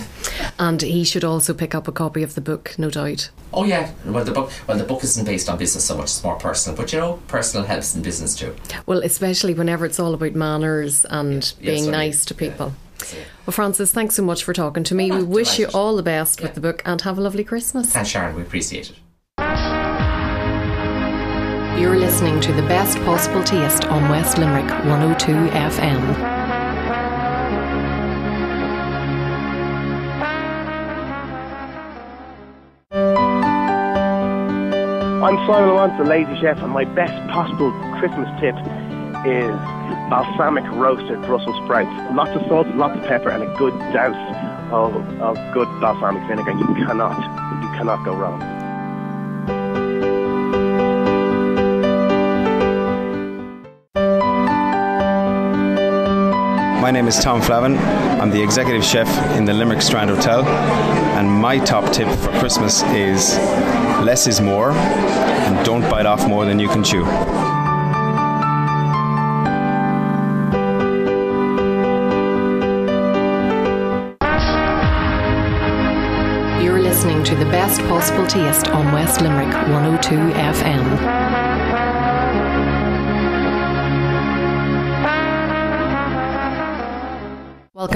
[0.56, 3.28] and he should also pick up a copy of the book, no doubt.
[3.52, 3.90] Oh yeah.
[4.06, 4.52] Well, the book.
[4.68, 6.76] Well, the book isn't based on business so much; it's more personal.
[6.76, 8.54] But you know, personal helps in business too.
[8.86, 12.72] Well, especially whenever it's all about manners and Yes, being mean, nice to people.
[13.46, 15.10] Well, Francis, thanks so much for talking to me.
[15.10, 16.46] Oh, we wish you all the best Yeah.
[16.46, 17.90] with the book and have a lovely Christmas.
[17.90, 18.36] Thanks, Sharon.
[18.36, 18.96] We appreciate it.
[21.80, 26.37] You're listening to the best possible taste on West Limerick 102 FM.
[35.28, 38.54] I'm Simon Lawrence, the Lazy Chef, and my best possible Christmas tip
[39.26, 39.52] is
[40.08, 41.90] balsamic roasted Brussels sprouts.
[42.16, 44.16] Lots of salt, lots of pepper, and a good douse
[44.72, 46.52] of, of good balsamic vinegar.
[46.52, 47.18] You cannot,
[47.62, 48.38] you cannot go wrong.
[56.80, 57.76] My name is Tom Flavin.
[58.18, 60.42] I'm the executive chef in the Limerick Strand Hotel,
[61.18, 63.36] and my top tip for Christmas is
[64.02, 67.04] less is more, and don't bite off more than you can chew.
[76.62, 81.47] You're listening to the best possible taste on West Limerick 102 FM.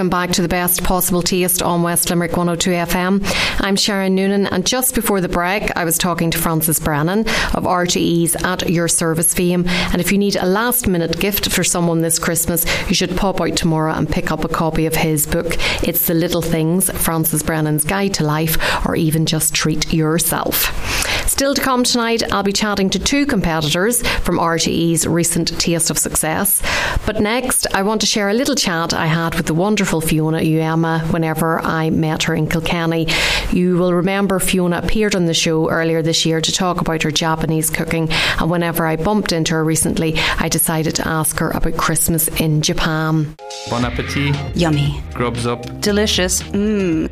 [0.03, 3.25] Welcome back to the best possible taste on West Limerick 102 FM.
[3.61, 7.63] I'm Sharon Noonan, and just before the break, I was talking to Francis Brennan of
[7.63, 9.65] RTEs at Your Service Fame.
[9.69, 13.41] And if you need a last minute gift for someone this Christmas, you should pop
[13.41, 15.55] out tomorrow and pick up a copy of his book.
[15.85, 21.02] It's The Little Things, Francis Brennan's Guide to Life, or even just treat yourself.
[21.43, 25.99] Still to come tonight, I'll be chatting to two competitors from RTE's recent Taste of
[25.99, 26.63] Success.
[27.05, 30.39] But next, I want to share a little chat I had with the wonderful Fiona
[30.39, 33.09] Uyema whenever I met her in Kilkenny.
[33.51, 37.11] You will remember Fiona appeared on the show earlier this year to talk about her
[37.11, 41.77] Japanese cooking, and whenever I bumped into her recently, I decided to ask her about
[41.77, 43.35] Christmas in Japan.
[43.69, 44.37] Bon appetit.
[44.55, 45.03] Yummy.
[45.13, 45.81] Grubs up.
[45.81, 46.41] Delicious.
[46.41, 47.11] Mmm.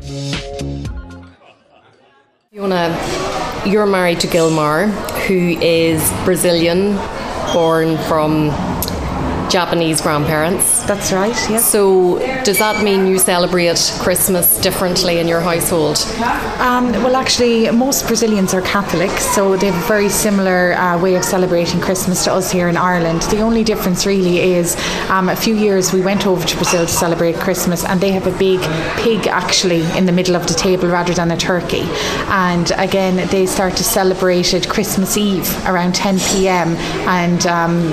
[2.49, 2.97] Fiona,
[3.65, 4.89] you're married to Gilmar,
[5.27, 6.95] who is Brazilian,
[7.53, 8.49] born from
[9.49, 10.83] Japanese grandparents.
[10.83, 11.69] That's right, yes.
[11.69, 15.99] So Does that mean you celebrate Christmas differently in your household?
[16.59, 21.13] Um, well, actually, most Brazilians are Catholic, so they have a very similar uh, way
[21.13, 23.21] of celebrating Christmas to us here in Ireland.
[23.23, 24.75] The only difference really is
[25.09, 28.25] um, a few years we went over to Brazil to celebrate Christmas, and they have
[28.25, 28.59] a big
[28.97, 31.85] pig actually in the middle of the table rather than a turkey.
[32.29, 36.69] And again, they start to celebrate it Christmas Eve around 10 pm
[37.07, 37.91] and um,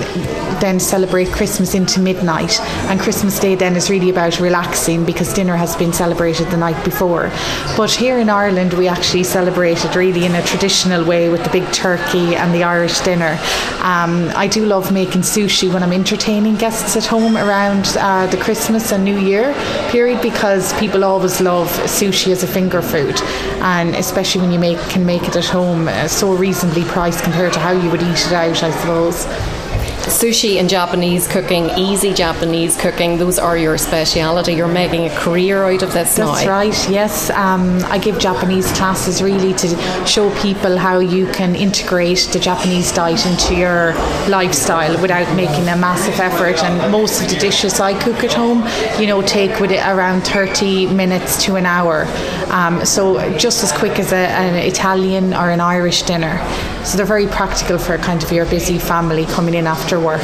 [0.61, 2.59] then celebrate Christmas into midnight.
[2.89, 6.83] And Christmas Day then is really about relaxing because dinner has been celebrated the night
[6.85, 7.31] before.
[7.77, 11.51] But here in Ireland, we actually celebrate it really in a traditional way with the
[11.51, 13.39] big turkey and the Irish dinner.
[13.81, 18.37] Um, I do love making sushi when I'm entertaining guests at home around uh, the
[18.37, 19.55] Christmas and New Year
[19.91, 23.21] period because people always love sushi as a finger food,
[23.63, 27.53] and especially when you make can make it at home, uh, so reasonably priced compared
[27.53, 29.58] to how you would eat it out, I suppose.
[30.09, 34.55] Sushi and Japanese cooking, easy Japanese cooking, those are your speciality.
[34.55, 36.51] You're making a career out of this That's now.
[36.51, 37.29] right, yes.
[37.31, 39.69] Um, I give Japanese classes really to
[40.07, 43.93] show people how you can integrate the Japanese diet into your
[44.29, 46.65] lifestyle without making a massive effort.
[46.65, 48.67] And most of the dishes I cook at home,
[48.99, 52.07] you know, take with it around 30 minutes to an hour.
[52.51, 56.39] Um, so just as quick as a, an Italian or an Irish dinner.
[56.85, 60.23] So they're very practical for kind of your busy family coming in after work.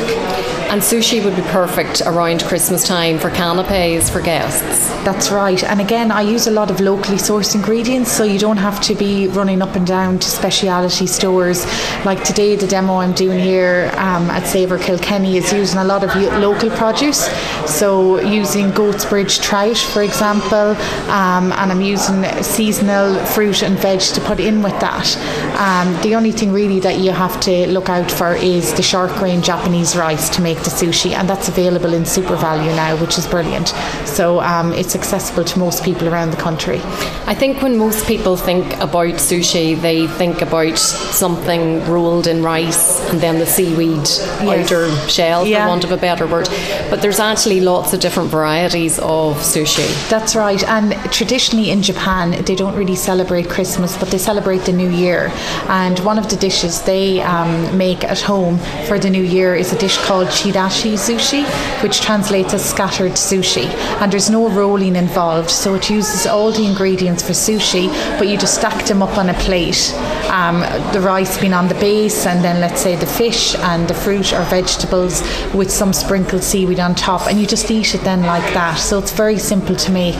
[0.70, 4.88] And sushi would be perfect around Christmas time for canapes for guests.
[5.04, 5.62] That's right.
[5.62, 8.94] And again, I use a lot of locally sourced ingredients, so you don't have to
[8.94, 11.64] be running up and down to specialty stores.
[12.04, 16.02] Like today, the demo I'm doing here um, at Savour Kilkenny is using a lot
[16.02, 17.28] of local produce.
[17.66, 20.76] So using Goatsbridge trout, for example,
[21.10, 25.16] um, and I'm using seasonal fruit and veg to put in with that.
[25.58, 29.10] Um, the only thing really that you have to look out for is the short
[29.12, 33.26] grain Japanese rice to make the sushi, and that's available in SuperValu now, which is
[33.26, 33.68] brilliant.
[34.04, 36.80] So um, it's accessible to most people around the country.
[37.26, 43.00] I think when most people think about sushi, they think about something rolled in rice
[43.10, 44.06] and then the seaweed
[44.42, 45.64] outer shell, Yeah.
[45.64, 46.50] for want of a better word.
[46.90, 49.88] But there's actually lots of different varieties of sushi.
[50.10, 50.62] That's right.
[50.68, 55.32] And traditionally in Japan, they don't really celebrate Christmas, but they celebrate the New Year.
[55.68, 59.72] And one of the dishes they um, make at home for the New Year is
[59.72, 61.44] a dish called chirashi sushi,
[61.82, 63.66] which translates as scattered sushi.
[64.00, 67.88] And there's no rolling involved, so it uses all the ingredients for sushi,
[68.18, 69.92] but you just stack them up on a plate.
[70.30, 70.60] Um,
[70.92, 74.32] the rice being on the base, and then let's say the fish and the fruit
[74.32, 75.22] or vegetables
[75.54, 78.76] with some sprinkled seaweed on top, and you just eat it then like that.
[78.76, 80.16] So it's very simple to make.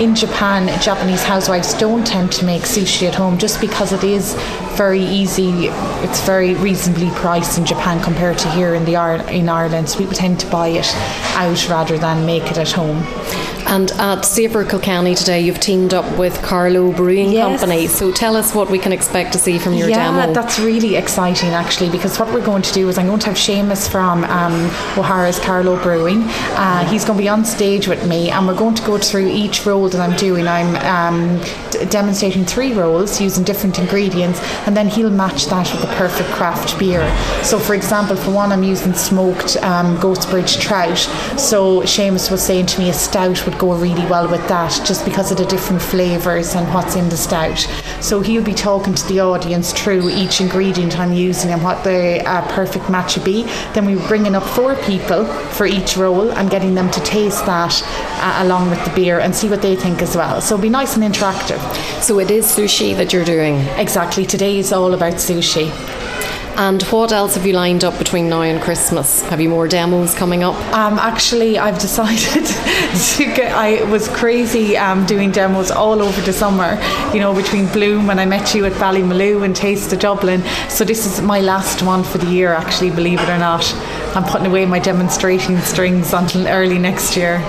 [0.00, 4.34] In Japan, Japanese housewives don't tend to make sushi at home just because it is
[4.76, 5.66] very easy.
[6.04, 8.96] It's very reasonably priced in Japan compared to here in the
[9.34, 9.88] in Ireland.
[9.88, 10.86] So people tend to buy it
[11.36, 13.04] out rather than make it at home.
[13.68, 17.60] And at Savour Kilkenny today, you've teamed up with Carlow Brewing Yes.
[17.60, 17.86] Company.
[17.86, 20.32] So tell us what we can expect to see from your yeah, demo.
[20.32, 23.36] that's really exciting actually because what we're going to do is I'm going to have
[23.36, 24.54] Seamus from um,
[24.96, 26.22] O'Hara's Carlow Brewing.
[26.56, 29.28] Uh, he's going to be on stage with me and we're going to go through
[29.28, 30.48] each roll that I'm doing.
[30.48, 35.82] I'm um, d- demonstrating three rolls using different ingredients and then he'll match that with
[35.82, 37.06] the perfect craft beer.
[37.42, 40.96] So for example, for one I'm using smoked um, Goatsbridge trout.
[41.38, 45.04] So Seamus was saying to me a stout would go really well with that just
[45.04, 47.58] because of the different flavours and what's in the stout.
[48.00, 52.22] So he'll be talking to the audience through each ingredient I'm using and what the
[52.24, 53.42] uh, perfect match would be.
[53.74, 57.82] Then we're bringing up four people for each roll and getting them to taste that
[58.20, 60.40] uh, along with the beer and see what they think as well.
[60.40, 61.60] So it'll be nice and interactive.
[62.00, 63.56] So it is sushi that you're doing?
[63.78, 64.24] Exactly.
[64.24, 65.68] Today is all about sushi.
[66.58, 69.22] And what else have you lined up between now and Christmas?
[69.28, 70.56] Have you more demos coming up?
[70.74, 73.52] Um, actually, I've decided to get.
[73.52, 76.76] I was crazy um, doing demos all over the summer.
[77.14, 80.42] You know, between Bloom when I met you at Ballymaloe and Taste of Dublin.
[80.68, 82.52] So this is my last one for the year.
[82.52, 83.62] Actually, believe it or not,
[84.14, 87.44] I'm putting away my demonstrating strings until early next year.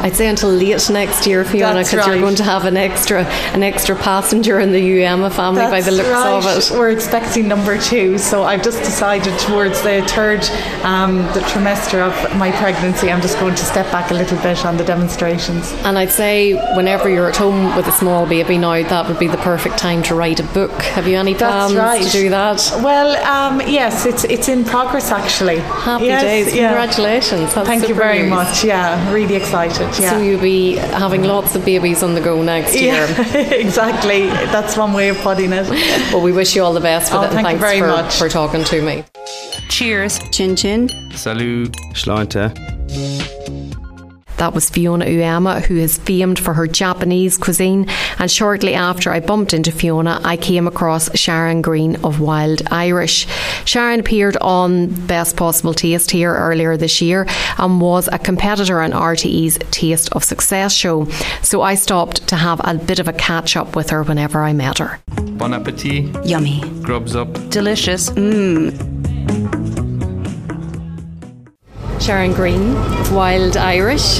[0.00, 3.24] I'd say until late next year, Fiona, That's because you're going to have an extra
[3.54, 6.36] an extra passenger in the Uyema family by the looks right.
[6.36, 6.78] of it.
[6.78, 10.42] We're expecting number two, so I've just decided towards the third,
[10.84, 14.64] um, the trimester of my pregnancy, I'm just going to step back a little bit
[14.64, 15.72] on the demonstrations.
[15.84, 19.28] And I'd say whenever you're at home with a small baby now, that would be
[19.28, 20.72] the perfect time to write a book.
[20.82, 22.02] Have you any That's plans right.
[22.02, 22.70] to do that?
[22.82, 25.58] Well, um, yes, it's it's in progress actually.
[25.96, 26.54] Happy Yes, days!
[26.54, 26.68] yeah.
[26.68, 27.54] Congratulations!
[27.54, 28.30] That's Thank you very news.
[28.30, 28.64] much.
[28.64, 29.88] Yeah, really excited.
[29.98, 30.10] Yeah.
[30.10, 33.06] So you'll be having lots of babies on the go next year.
[33.08, 34.26] yeah, exactly.
[34.52, 35.66] That's one way of putting it.
[36.12, 37.80] Well, we wish you all the best with Oh, it, and thank you thanks very
[37.80, 38.18] for, much.
[38.18, 39.04] for talking to me.
[39.68, 40.18] Cheers.
[40.30, 40.88] Chin chin.
[41.14, 41.72] Salut.
[41.94, 42.52] Sláinte.
[44.38, 47.88] That was Fiona Uyema, who is famed for her Japanese cuisine.
[48.18, 53.26] And shortly after I bumped into Fiona, I came across Sharon Green of Wild Irish.
[53.64, 57.26] Sharon appeared on Best Possible Taste here earlier this year
[57.58, 61.06] and was a competitor on RTE's Taste of Success show.
[61.42, 64.52] So I stopped to have a bit of a catch up with her whenever I
[64.52, 65.00] met her.
[65.38, 66.14] Bon appetit.
[66.24, 66.60] Yummy.
[66.82, 67.32] Grubs up.
[67.50, 68.10] Delicious.
[68.10, 69.85] Mmm.
[72.00, 72.74] Sharon Green,
[73.12, 74.18] Wild Irish.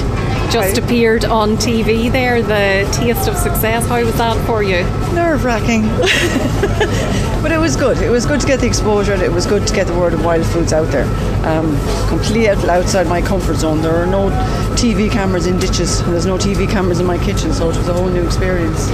[0.50, 3.86] Just appeared on TV there, the Taste of Success.
[3.86, 4.84] How was that for you?
[5.14, 5.82] Nerve wracking.
[7.42, 7.98] but it was good.
[7.98, 10.14] It was good to get the exposure and it was good to get the word
[10.14, 11.04] of wild foods out there.
[11.46, 11.76] Um,
[12.08, 13.82] completely outside my comfort zone.
[13.82, 14.30] There are no
[14.76, 17.88] TV cameras in ditches, and there's no TV cameras in my kitchen, so it was
[17.88, 18.86] a whole new experience.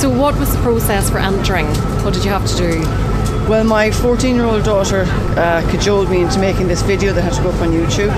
[0.00, 1.66] So, what was the process for entering?
[2.04, 3.15] What did you have to do?
[3.48, 5.04] Well, my 14 year old daughter
[5.36, 8.10] uh, cajoled me into making this video that had to go up on YouTube.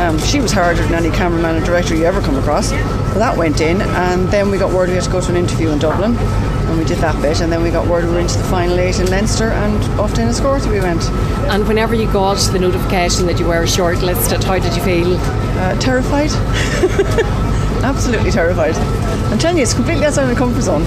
[0.00, 2.70] Um, she was harder than any cameraman or director you ever come across.
[2.70, 5.36] So that went in, and then we got word we had to go to an
[5.36, 8.18] interview in Dublin, and we did that bit, and then we got word we were
[8.18, 11.04] into the final eight in Leinster, and off to Enniscorthy we went.
[11.48, 15.16] And whenever you got the notification that you were shortlisted, how did you feel?
[15.16, 16.30] Uh, terrified.
[17.84, 18.74] Absolutely terrified.
[19.30, 20.82] I'm telling you, it's completely outside my comfort zone.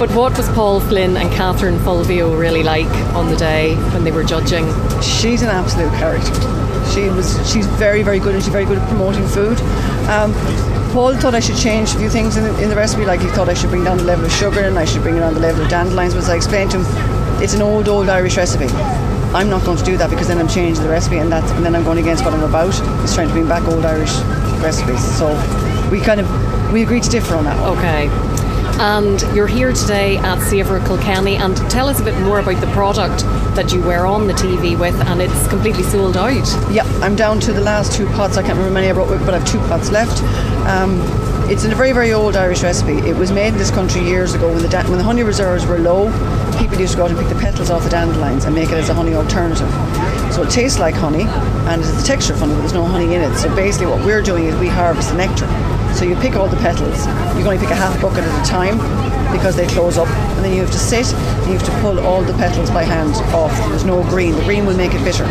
[0.00, 4.10] But what was Paul Flynn and Catherine Fulvio really like on the day when they
[4.10, 4.64] were judging?
[5.02, 6.32] She's an absolute character.
[6.90, 7.36] She was.
[7.52, 9.60] She's very, very good, and she's very good at promoting food.
[10.08, 10.32] Um,
[10.94, 13.28] Paul thought I should change a few things in the, in the recipe, like he
[13.28, 15.40] thought I should bring down the level of sugar and I should bring down the
[15.40, 16.14] level of dandelions.
[16.14, 18.68] But as I explained to him, it's an old, old Irish recipe.
[19.34, 21.62] I'm not going to do that because then I'm changing the recipe, and that's and
[21.62, 22.72] then I'm going against what I'm about.
[23.04, 24.16] Is trying to bring back old Irish
[24.64, 25.04] recipes.
[25.18, 25.28] So
[25.92, 27.60] we kind of we agreed to differ on that.
[27.60, 27.76] One.
[27.76, 28.39] Okay.
[28.80, 32.66] And you're here today at Savour Kilkenny, and tell us a bit more about the
[32.68, 33.20] product
[33.54, 36.48] that you were on the TV with, and it's completely sold out.
[36.72, 38.38] Yeah, I'm down to the last two pots.
[38.38, 40.22] I can't remember how many I brought with, but I have two pots left.
[40.66, 40.98] Um,
[41.50, 43.06] it's a very, very old Irish recipe.
[43.06, 45.78] It was made in this country years ago when the when the honey reserves were
[45.78, 46.10] low.
[46.58, 48.78] People used to go out and pick the petals off the dandelions and make it
[48.78, 49.68] as a honey alternative.
[50.32, 51.24] So it tastes like honey
[51.68, 53.36] and it's the texture of honey, but there's no honey in it.
[53.36, 55.79] So basically, what we're doing is we harvest the nectar.
[56.00, 57.06] So you pick all the petals.
[57.36, 58.78] You can only pick a half bucket at a time
[59.36, 62.00] because they close up, and then you have to sit and you have to pull
[62.00, 63.54] all the petals by hand off.
[63.68, 64.34] There's no green.
[64.34, 65.26] The green will make it bitter.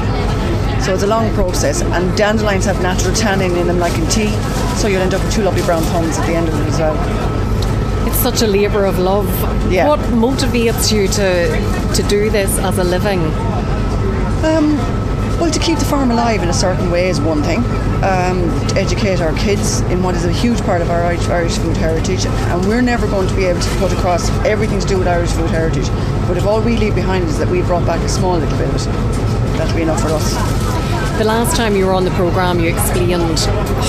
[0.85, 4.29] So it's a long process, and dandelions have natural tannin in them, like in tea.
[4.77, 6.77] So you'll end up with two lovely brown thumbs at the end of it as
[6.77, 8.07] well.
[8.07, 9.27] It's such a labour of love.
[9.71, 9.87] Yeah.
[9.87, 13.21] What motivates you to to do this as a living?
[14.45, 14.77] Um,
[15.39, 17.59] well, to keep the farm alive in a certain way is one thing.
[18.03, 21.77] Um, to educate our kids in what is a huge part of our Irish, food
[21.77, 25.07] heritage, and we're never going to be able to put across everything to do with
[25.07, 25.87] Irish food heritage.
[26.27, 28.67] But if all we leave behind is that we brought back a small little bit
[28.67, 28.85] of it,
[29.57, 30.58] that'll be enough for us.
[31.19, 33.39] The last time you were on the programme, you explained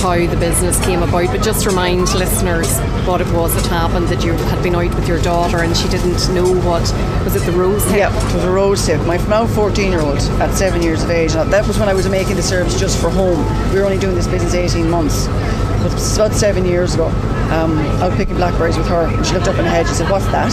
[0.03, 2.77] how the business came about, but just remind listeners
[3.07, 5.87] what it was that happened that you had been out with your daughter and she
[5.87, 6.81] didn't know what
[7.23, 7.95] was it the rose tip?
[7.95, 8.99] Yeah, it was a rose tip.
[9.07, 11.31] My now 14 year old at seven years of age.
[11.31, 13.39] That was when I was making the syrups just for home.
[13.71, 15.27] We were only doing this business 18 months.
[15.27, 17.07] But about seven years ago.
[17.51, 20.09] Um, was picking blackberries with her, and she looked up in the hedge and said,
[20.09, 20.51] "What's that?"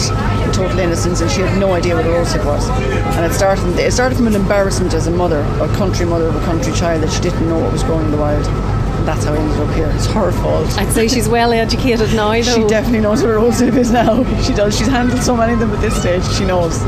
[0.59, 2.67] Total innocence, and she had no idea what a tip was.
[3.15, 3.79] And it started.
[3.79, 7.01] It started from an embarrassment as a mother, a country mother of a country child,
[7.01, 8.45] that she didn't know what was growing in the wild.
[8.45, 9.89] And that's how I ended up here.
[9.95, 10.67] It's her fault.
[10.77, 12.41] I'd say she's well educated now, though.
[12.41, 14.25] She definitely knows what a tip is now.
[14.43, 14.77] She does.
[14.77, 16.25] She's handled so many of them at this stage.
[16.37, 16.83] She knows.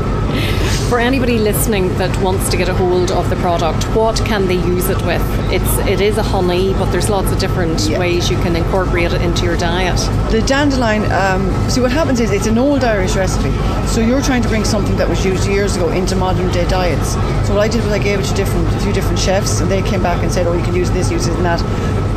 [0.92, 4.56] For anybody listening that wants to get a hold of the product, what can they
[4.56, 5.22] use it with?
[5.50, 9.22] It's it is a honey, but there's lots of different ways you can incorporate it
[9.22, 9.96] into your diet.
[10.30, 11.10] The dandelion.
[11.10, 13.52] Um, see, what happens is it's an old Irish recipe.
[13.86, 17.14] So you're trying to bring something that was used years ago into modern day diets.
[17.48, 19.70] So what I did was I gave it to different, a few different chefs, and
[19.70, 21.62] they came back and said, "Oh, you can use this, use this, and that."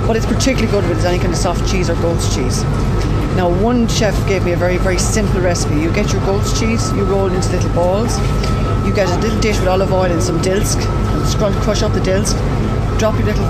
[0.06, 2.62] What it's particularly good with is any kind of soft cheese or goat's cheese.
[3.38, 5.76] Now, one chef gave me a very, very simple recipe.
[5.76, 8.18] You get your goat's cheese, you roll it into little balls.
[8.86, 11.94] You get a little dish with olive oil and some dilsk, and scrunch, crush up
[11.94, 12.38] the dilsk.
[13.00, 13.46] Drop your little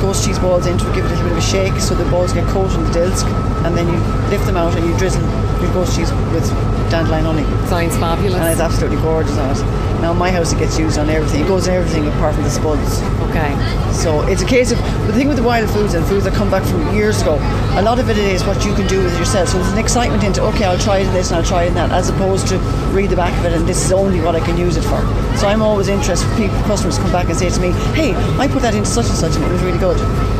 [0.00, 2.08] goat's cheese balls into it, give it a little bit of a shake so the
[2.10, 3.26] balls get coated in the dilsk,
[3.64, 5.22] and then you lift them out and you drizzle
[5.62, 6.48] your goat's cheese with
[6.90, 7.44] dandelion honey.
[7.68, 8.34] Sounds fabulous.
[8.34, 9.89] And it's absolutely gorgeous on it.
[10.00, 11.42] Now, my house, it gets used on everything.
[11.44, 13.02] It goes in everything apart from the spuds.
[13.30, 13.52] Okay.
[13.92, 16.50] So it's a case of the thing with the wild foods and foods that come
[16.50, 17.34] back from years ago.
[17.76, 19.48] A lot of it is what you can do with yourself.
[19.50, 22.48] So there's an excitement into okay, I'll try this and I'll try that, as opposed
[22.48, 22.58] to
[22.92, 25.00] read the back of it and this is only what I can use it for.
[25.36, 26.26] So I'm always interested.
[26.36, 29.14] People, customers come back and say to me, "Hey, I put that into such and
[29.14, 29.98] such, and it was really good."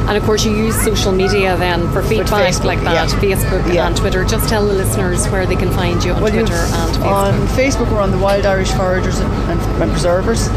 [0.09, 3.21] And of course, you use social media then for feedback Facebook, like that, yeah.
[3.21, 3.87] Facebook Yeah.
[3.87, 4.25] and Twitter.
[4.25, 7.13] Just tell the listeners where they can find you on Well, Twitter and Facebook.
[7.13, 10.49] On Facebook, we're on the Wild Irish Foragers and, and, Preservers.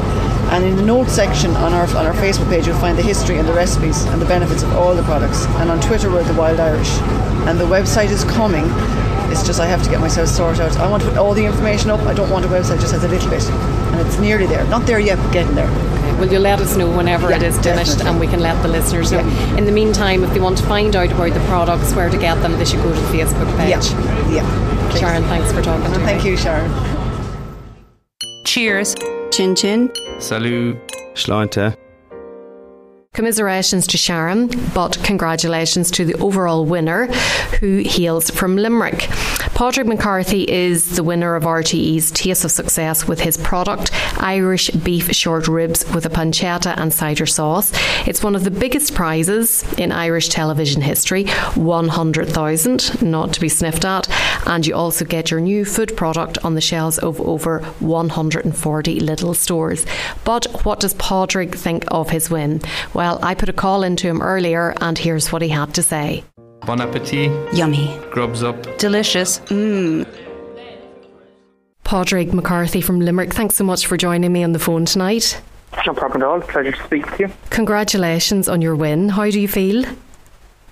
[0.51, 3.37] And in the notes section on our on our Facebook page, you'll find the history
[3.39, 5.45] and the recipes and the benefits of all the products.
[5.59, 6.89] And on Twitter, we're the Wild Irish.
[7.47, 8.65] And the website is coming.
[9.31, 10.77] It's just I have to get myself sorted out.
[10.77, 12.01] I want to put all the information up.
[12.01, 14.63] I don't want a website just has a little bit, and it's nearly there.
[14.67, 15.67] Not there yet, but getting there.
[15.67, 16.13] Okay.
[16.19, 18.09] Well, you'll let us know whenever Yeah, it is finished, definitely.
[18.11, 19.25] and we can let the listeners know.
[19.57, 22.35] In the meantime, if they want to find out about the products, where to get
[22.43, 23.69] them, they should go to the Facebook page.
[23.69, 24.95] Yeah, yeah.
[24.99, 26.05] Sharon, thanks for talking to me.
[26.05, 26.69] Thank you, Sharon.
[28.43, 28.95] Cheers.
[29.31, 29.89] Chin chin.
[30.19, 30.77] Salut.
[31.15, 31.75] Sláinte.
[33.13, 37.05] Commiserations to Sharon, but congratulations to the overall winner
[37.59, 39.07] who hails from Limerick.
[39.53, 45.11] Padraig McCarthy is the winner of RTE's Taste of Success with his product, Irish Beef
[45.11, 47.71] Short Ribs with a pancetta and cider sauce.
[48.07, 53.85] It's one of the biggest prizes in Irish television history 100,000, not to be sniffed
[53.85, 54.09] at.
[54.47, 59.35] And you also get your new food product on the shelves of over 140 little
[59.35, 59.85] stores.
[60.25, 62.59] But what does Padraig think of his win?
[62.95, 66.23] Well, I put a call into him earlier, and here's what he had to say.
[66.65, 67.31] Bon appetit.
[67.53, 67.99] Yummy.
[68.11, 68.77] Grubs up.
[68.77, 69.39] Delicious.
[69.39, 70.07] Mmm.
[71.83, 75.39] Padraig McCarthy from Limerick, thanks so much for joining me on the phone tonight.
[75.85, 76.41] No problem at all.
[76.41, 77.31] Pleasure to speak to you.
[77.49, 79.09] Congratulations on your win.
[79.09, 79.83] How do you feel?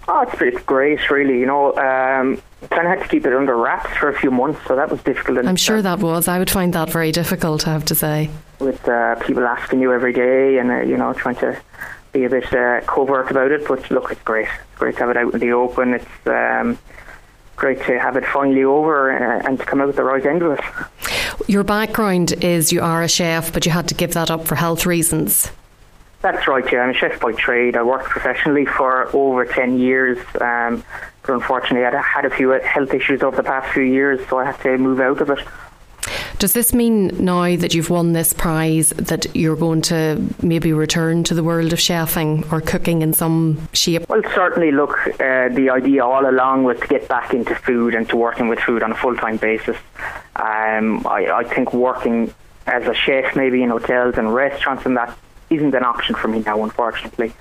[0.07, 1.39] Oh, it's, it's great, really.
[1.39, 4.59] You know, um, kind of had to keep it under wraps for a few months,
[4.67, 5.45] so that was difficult.
[5.45, 6.27] I'm sure that was.
[6.27, 8.29] I would find that very difficult, I have to say.
[8.59, 11.59] With uh, people asking you every day and, uh, you know, trying to
[12.11, 13.67] be a bit uh, covert about it.
[13.67, 14.47] But look, it's great.
[14.47, 15.93] It's great to have it out in the open.
[15.93, 16.77] It's um,
[17.55, 20.41] great to have it finally over uh, and to come out at the right end
[20.41, 21.49] of it.
[21.49, 24.55] Your background is you are a chef, but you had to give that up for
[24.55, 25.51] health reasons.
[26.21, 26.81] That's right, yeah.
[26.81, 27.75] I'm a chef by trade.
[27.75, 30.19] I worked professionally for over 10 years.
[30.39, 30.83] Um,
[31.23, 34.45] but unfortunately, I had a few health issues over the past few years, so I
[34.45, 35.39] had to move out of it.
[36.41, 41.23] Does this mean now that you've won this prize that you're going to maybe return
[41.25, 44.09] to the world of chefing or cooking in some shape?
[44.09, 48.09] Well, certainly, look, uh, the idea all along was to get back into food and
[48.09, 49.77] to working with food on a full time basis.
[50.35, 52.33] Um, I, I think working
[52.65, 55.15] as a chef, maybe in hotels and restaurants, and that
[55.51, 57.33] isn't an option for me now, unfortunately.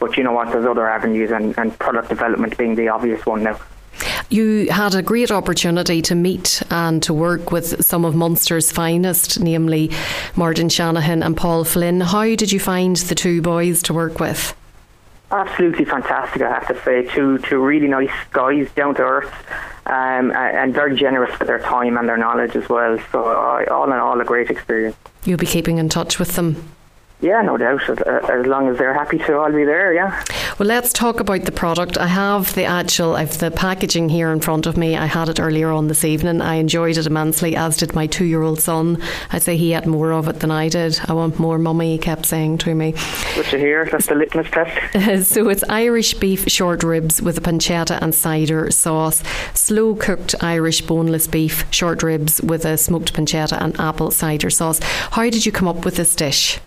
[0.00, 0.50] But you know what?
[0.50, 3.60] There's other avenues, and, and product development being the obvious one now.
[4.28, 9.40] You had a great opportunity to meet and to work with some of Munster's finest,
[9.40, 9.90] namely
[10.36, 12.00] Martin Shanahan and Paul Flynn.
[12.00, 14.54] How did you find the two boys to work with?
[15.32, 17.06] Absolutely fantastic, I have to say.
[17.14, 19.32] Two two really nice guys, down to earth,
[19.86, 22.98] um, and very generous with their time and their knowledge as well.
[23.12, 23.24] So,
[23.70, 24.96] all in all, a great experience.
[25.24, 26.72] You'll be keeping in touch with them.
[27.20, 27.82] Yeah, no doubt.
[27.88, 29.92] As, uh, as long as they're happy to, I'll be there.
[29.92, 30.24] Yeah.
[30.58, 31.98] Well, let's talk about the product.
[31.98, 34.96] I have the actual, I've the packaging here in front of me.
[34.96, 36.40] I had it earlier on this evening.
[36.40, 39.02] I enjoyed it immensely, as did my two-year-old son.
[39.30, 40.98] I'd say he had more of it than I did.
[41.08, 41.92] I want more, mummy.
[41.92, 42.94] He kept saying to me.
[43.34, 43.84] Good to hear.
[43.84, 45.28] That's the litmus test.
[45.30, 50.82] so it's Irish beef short ribs with a pancetta and cider sauce, slow cooked Irish
[50.82, 54.80] boneless beef short ribs with a smoked pancetta and apple cider sauce.
[54.82, 56.60] How did you come up with this dish?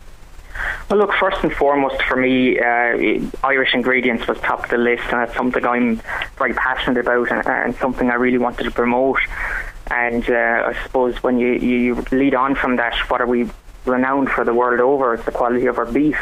[0.90, 5.04] Well, look, first and foremost for me, uh, Irish ingredients was top of the list,
[5.12, 6.02] and it's something I'm
[6.38, 9.20] very passionate about and, and something I really wanted to promote.
[9.90, 13.50] And uh, I suppose when you, you lead on from that, what are we
[13.86, 15.14] renowned for the world over?
[15.16, 16.18] It's the quality of our beef.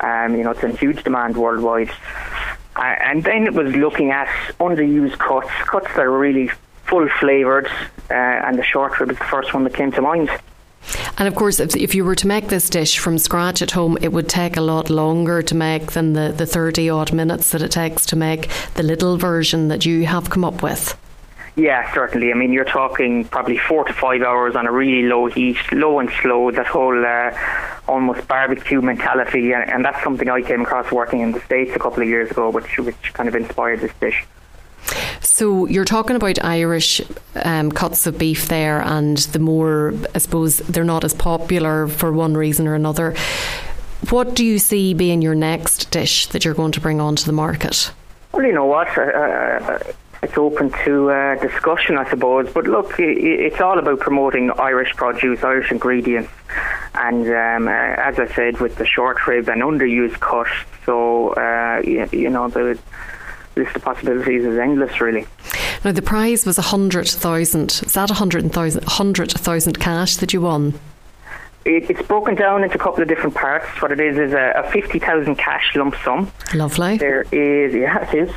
[0.00, 1.90] Um, you know, it's in huge demand worldwide.
[2.76, 4.28] Uh, and then it was looking at
[4.60, 6.50] underused cuts, cuts that are really
[6.84, 7.66] full flavoured,
[8.10, 10.30] uh, and the short rib is the first one that came to mind.
[11.18, 13.96] And of course, if, if you were to make this dish from scratch at home,
[14.02, 17.62] it would take a lot longer to make than the, the 30 odd minutes that
[17.62, 20.98] it takes to make the little version that you have come up with.
[21.56, 22.30] Yeah, certainly.
[22.30, 25.98] I mean, you're talking probably four to five hours on a really low heat, low
[26.00, 27.34] and slow, that whole uh,
[27.88, 29.52] almost barbecue mentality.
[29.52, 32.30] And, and that's something I came across working in the States a couple of years
[32.30, 34.26] ago, which, which kind of inspired this dish.
[35.20, 37.00] So you're talking about Irish
[37.36, 42.12] um, cuts of beef there, and the more, I suppose, they're not as popular for
[42.12, 43.14] one reason or another.
[44.10, 47.32] What do you see being your next dish that you're going to bring onto the
[47.32, 47.90] market?
[48.32, 48.88] Well, you know what?
[48.96, 49.78] Uh, uh,
[50.22, 52.52] it's open to uh, discussion, I suppose.
[52.52, 56.30] But look, it's all about promoting Irish produce, Irish ingredients,
[56.94, 60.48] and um, uh, as I said, with the short rib and underused cut.
[60.84, 62.78] So uh, you, you know the
[63.56, 65.26] list of possibilities is endless, really.
[65.84, 67.70] Now the prize was a hundred thousand.
[67.84, 68.84] Is that a hundred thousand?
[68.84, 70.74] Hundred thousand cash that you won?
[71.64, 73.66] It, it's broken down into a couple of different parts.
[73.82, 76.30] What it is is a, a fifty thousand cash lump sum.
[76.54, 76.98] Lovely.
[76.98, 78.34] There is, yeah, it is.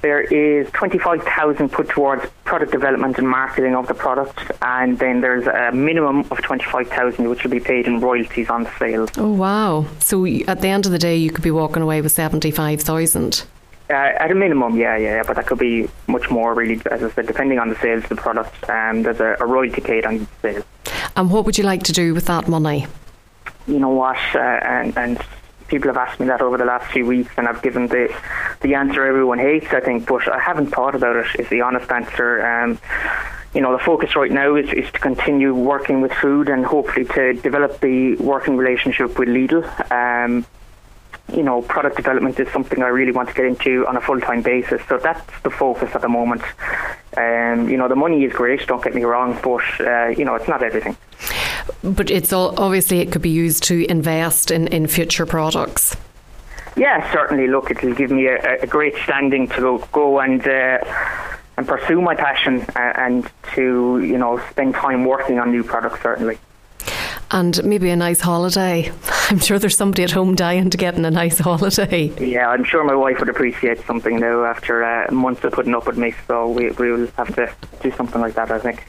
[0.00, 5.20] There is twenty-five thousand put towards product development and marketing of the product, and then
[5.20, 9.08] there's a minimum of 25,000 which will be paid in royalties on the sales.
[9.16, 9.86] Oh, wow.
[10.00, 13.44] So at the end of the day, you could be walking away with 75,000.
[13.92, 17.02] Uh, at a minimum, yeah, yeah, yeah, but that could be much more, really, as
[17.02, 18.68] I said, depending on the sales of the product.
[18.70, 20.64] Um, there's a, a royalty paid on sales.
[21.14, 22.86] And what would you like to do with that money?
[23.66, 25.22] You know what, uh, and, and
[25.68, 28.14] people have asked me that over the last few weeks, and I've given the
[28.62, 31.26] the answer everyone hates, I think, but I haven't thought about it.
[31.38, 32.44] Is the honest answer.
[32.46, 32.78] Um,
[33.54, 37.04] you know, the focus right now is, is to continue working with food and hopefully
[37.04, 39.62] to develop the working relationship with Lidl.
[39.90, 40.46] Um,
[41.34, 44.20] you know, product development is something I really want to get into on a full
[44.20, 44.82] time basis.
[44.88, 46.42] So that's the focus at the moment.
[47.16, 50.34] Um, you know, the money is great, don't get me wrong, but, uh, you know,
[50.34, 50.96] it's not everything.
[51.82, 55.96] But it's all, obviously it could be used to invest in, in future products.
[56.76, 57.48] Yeah, certainly.
[57.48, 60.78] Look, it'll give me a, a great standing to go, go and uh,
[61.58, 66.02] and pursue my passion uh, and to you know spend time working on new products.
[66.02, 66.38] Certainly
[67.32, 68.92] and maybe a nice holiday.
[69.30, 72.12] I'm sure there's somebody at home dying to get in a nice holiday.
[72.20, 75.86] Yeah, I'm sure my wife would appreciate something now after uh, months of putting up
[75.86, 76.14] with me.
[76.26, 78.50] So we we will have to do something like that.
[78.50, 78.84] I think.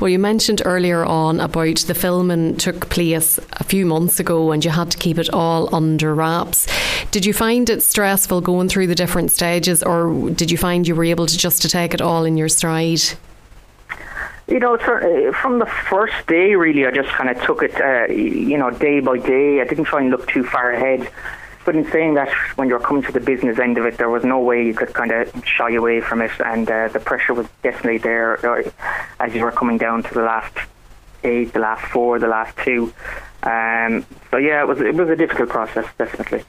[0.00, 4.64] Well, you mentioned earlier on about the filming took place a few months ago, and
[4.64, 6.66] you had to keep it all under wraps.
[7.10, 10.94] Did you find it stressful going through the different stages, or did you find you
[10.94, 13.02] were able to just to take it all in your stride?
[14.50, 18.12] You know, uh, from the first day, really, I just kind of took it, uh,
[18.12, 19.60] you know, day by day.
[19.60, 21.08] I didn't try and look too far ahead.
[21.64, 24.24] But in saying that, when you're coming to the business end of it, there was
[24.24, 27.46] no way you could kind of shy away from it, and uh, the pressure was
[27.62, 28.68] definitely there uh,
[29.20, 30.56] as you were coming down to the last
[31.22, 32.92] eight, the last four, the last two.
[33.44, 36.42] Um, so yeah, it was it was a difficult process, definitely.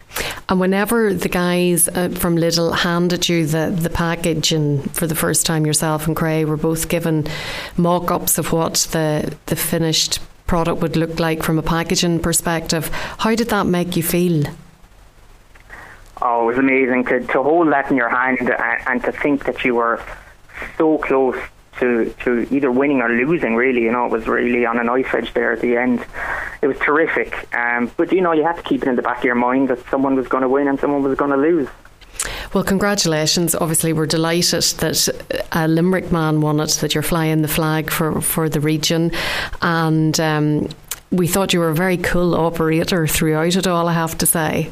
[0.52, 5.16] And whenever the guys uh, from Lidl handed you the, the package, and for the
[5.16, 7.26] first time yourself and Cray were both given
[7.78, 12.89] mock ups of what the, the finished product would look like from a packaging perspective,
[13.20, 14.43] how did that make you feel?
[16.22, 19.45] Oh, it was amazing to, to hold that in your hand and, and to think
[19.45, 20.04] that you were
[20.78, 21.38] so close
[21.80, 23.84] to, to either winning or losing, really.
[23.84, 26.06] You know, it was really on a knife edge there at the end.
[26.62, 27.54] It was terrific.
[27.56, 29.70] Um, but, you know, you have to keep it in the back of your mind
[29.70, 31.68] that someone was going to win and someone was going to lose.
[32.54, 33.56] Well, congratulations.
[33.56, 35.10] Obviously, we're delighted that
[35.54, 39.12] a Limerick man won it, that you're flying the flag for, for the region.
[39.62, 40.68] And um,
[41.12, 44.70] we thought you were a very cool operator throughout it all, I have to say.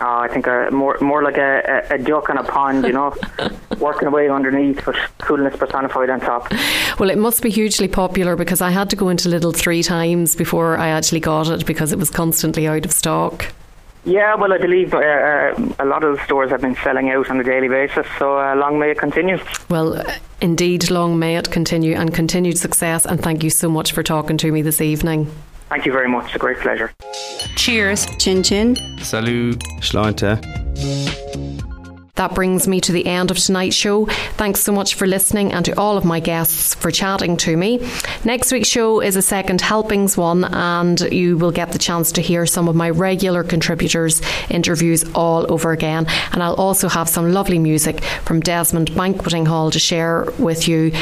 [0.00, 2.92] Oh, I think a, more more like a, a, a duck in a pond, you
[2.92, 3.14] know,
[3.78, 6.50] working away underneath, but coolness personified on top.
[6.98, 10.34] Well, it must be hugely popular because I had to go into Lidl three times
[10.34, 13.52] before I actually got it because it was constantly out of stock.
[14.04, 17.28] Yeah, well, I believe uh, uh, a lot of the stores have been selling out
[17.28, 19.38] on a daily basis, so uh, long may it continue.
[19.68, 20.02] Well,
[20.40, 24.38] indeed, long may it continue and continued success, and thank you so much for talking
[24.38, 25.30] to me this evening.
[25.70, 26.26] Thank you very much.
[26.26, 26.92] It's a great pleasure.
[27.54, 28.06] Cheers.
[28.18, 28.76] Chin chin.
[28.98, 29.60] Salut.
[29.80, 30.40] Sláinte.
[32.16, 34.04] That brings me to the end of tonight's show.
[34.36, 37.80] Thanks so much for listening and to all of my guests for chatting to me.
[38.24, 42.20] Next week's show is a second helpings one, and you will get the chance to
[42.20, 46.06] hear some of my regular contributors' interviews all over again.
[46.32, 50.92] And I'll also have some lovely music from Desmond Banqueting Hall to share with you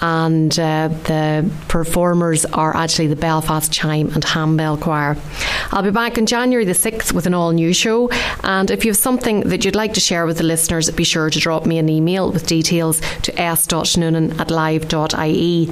[0.00, 5.16] and uh, the performers are actually the Belfast Chime and Handbell Choir.
[5.72, 8.10] I'll be back on January the 6th with an all new show,
[8.42, 11.30] and if you have something that you'd like to share with the listeners, be sure
[11.30, 15.70] to drop me an email with details to s.noonan at live.ie.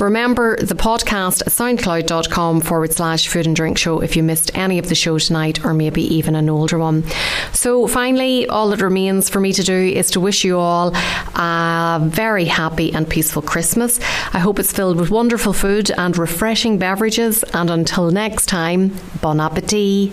[0.00, 4.78] Remember the podcast at soundcloud.com forward slash food and drink show if you missed any
[4.78, 7.04] of the show tonight or maybe even an older one.
[7.52, 10.94] So, finally, all that remains for me to do is to wish you all
[11.34, 13.98] a very happy and peaceful Christmas.
[14.32, 17.42] I hope it's filled with wonderful food and refreshing beverages.
[17.52, 20.12] And until next time, bon appetit.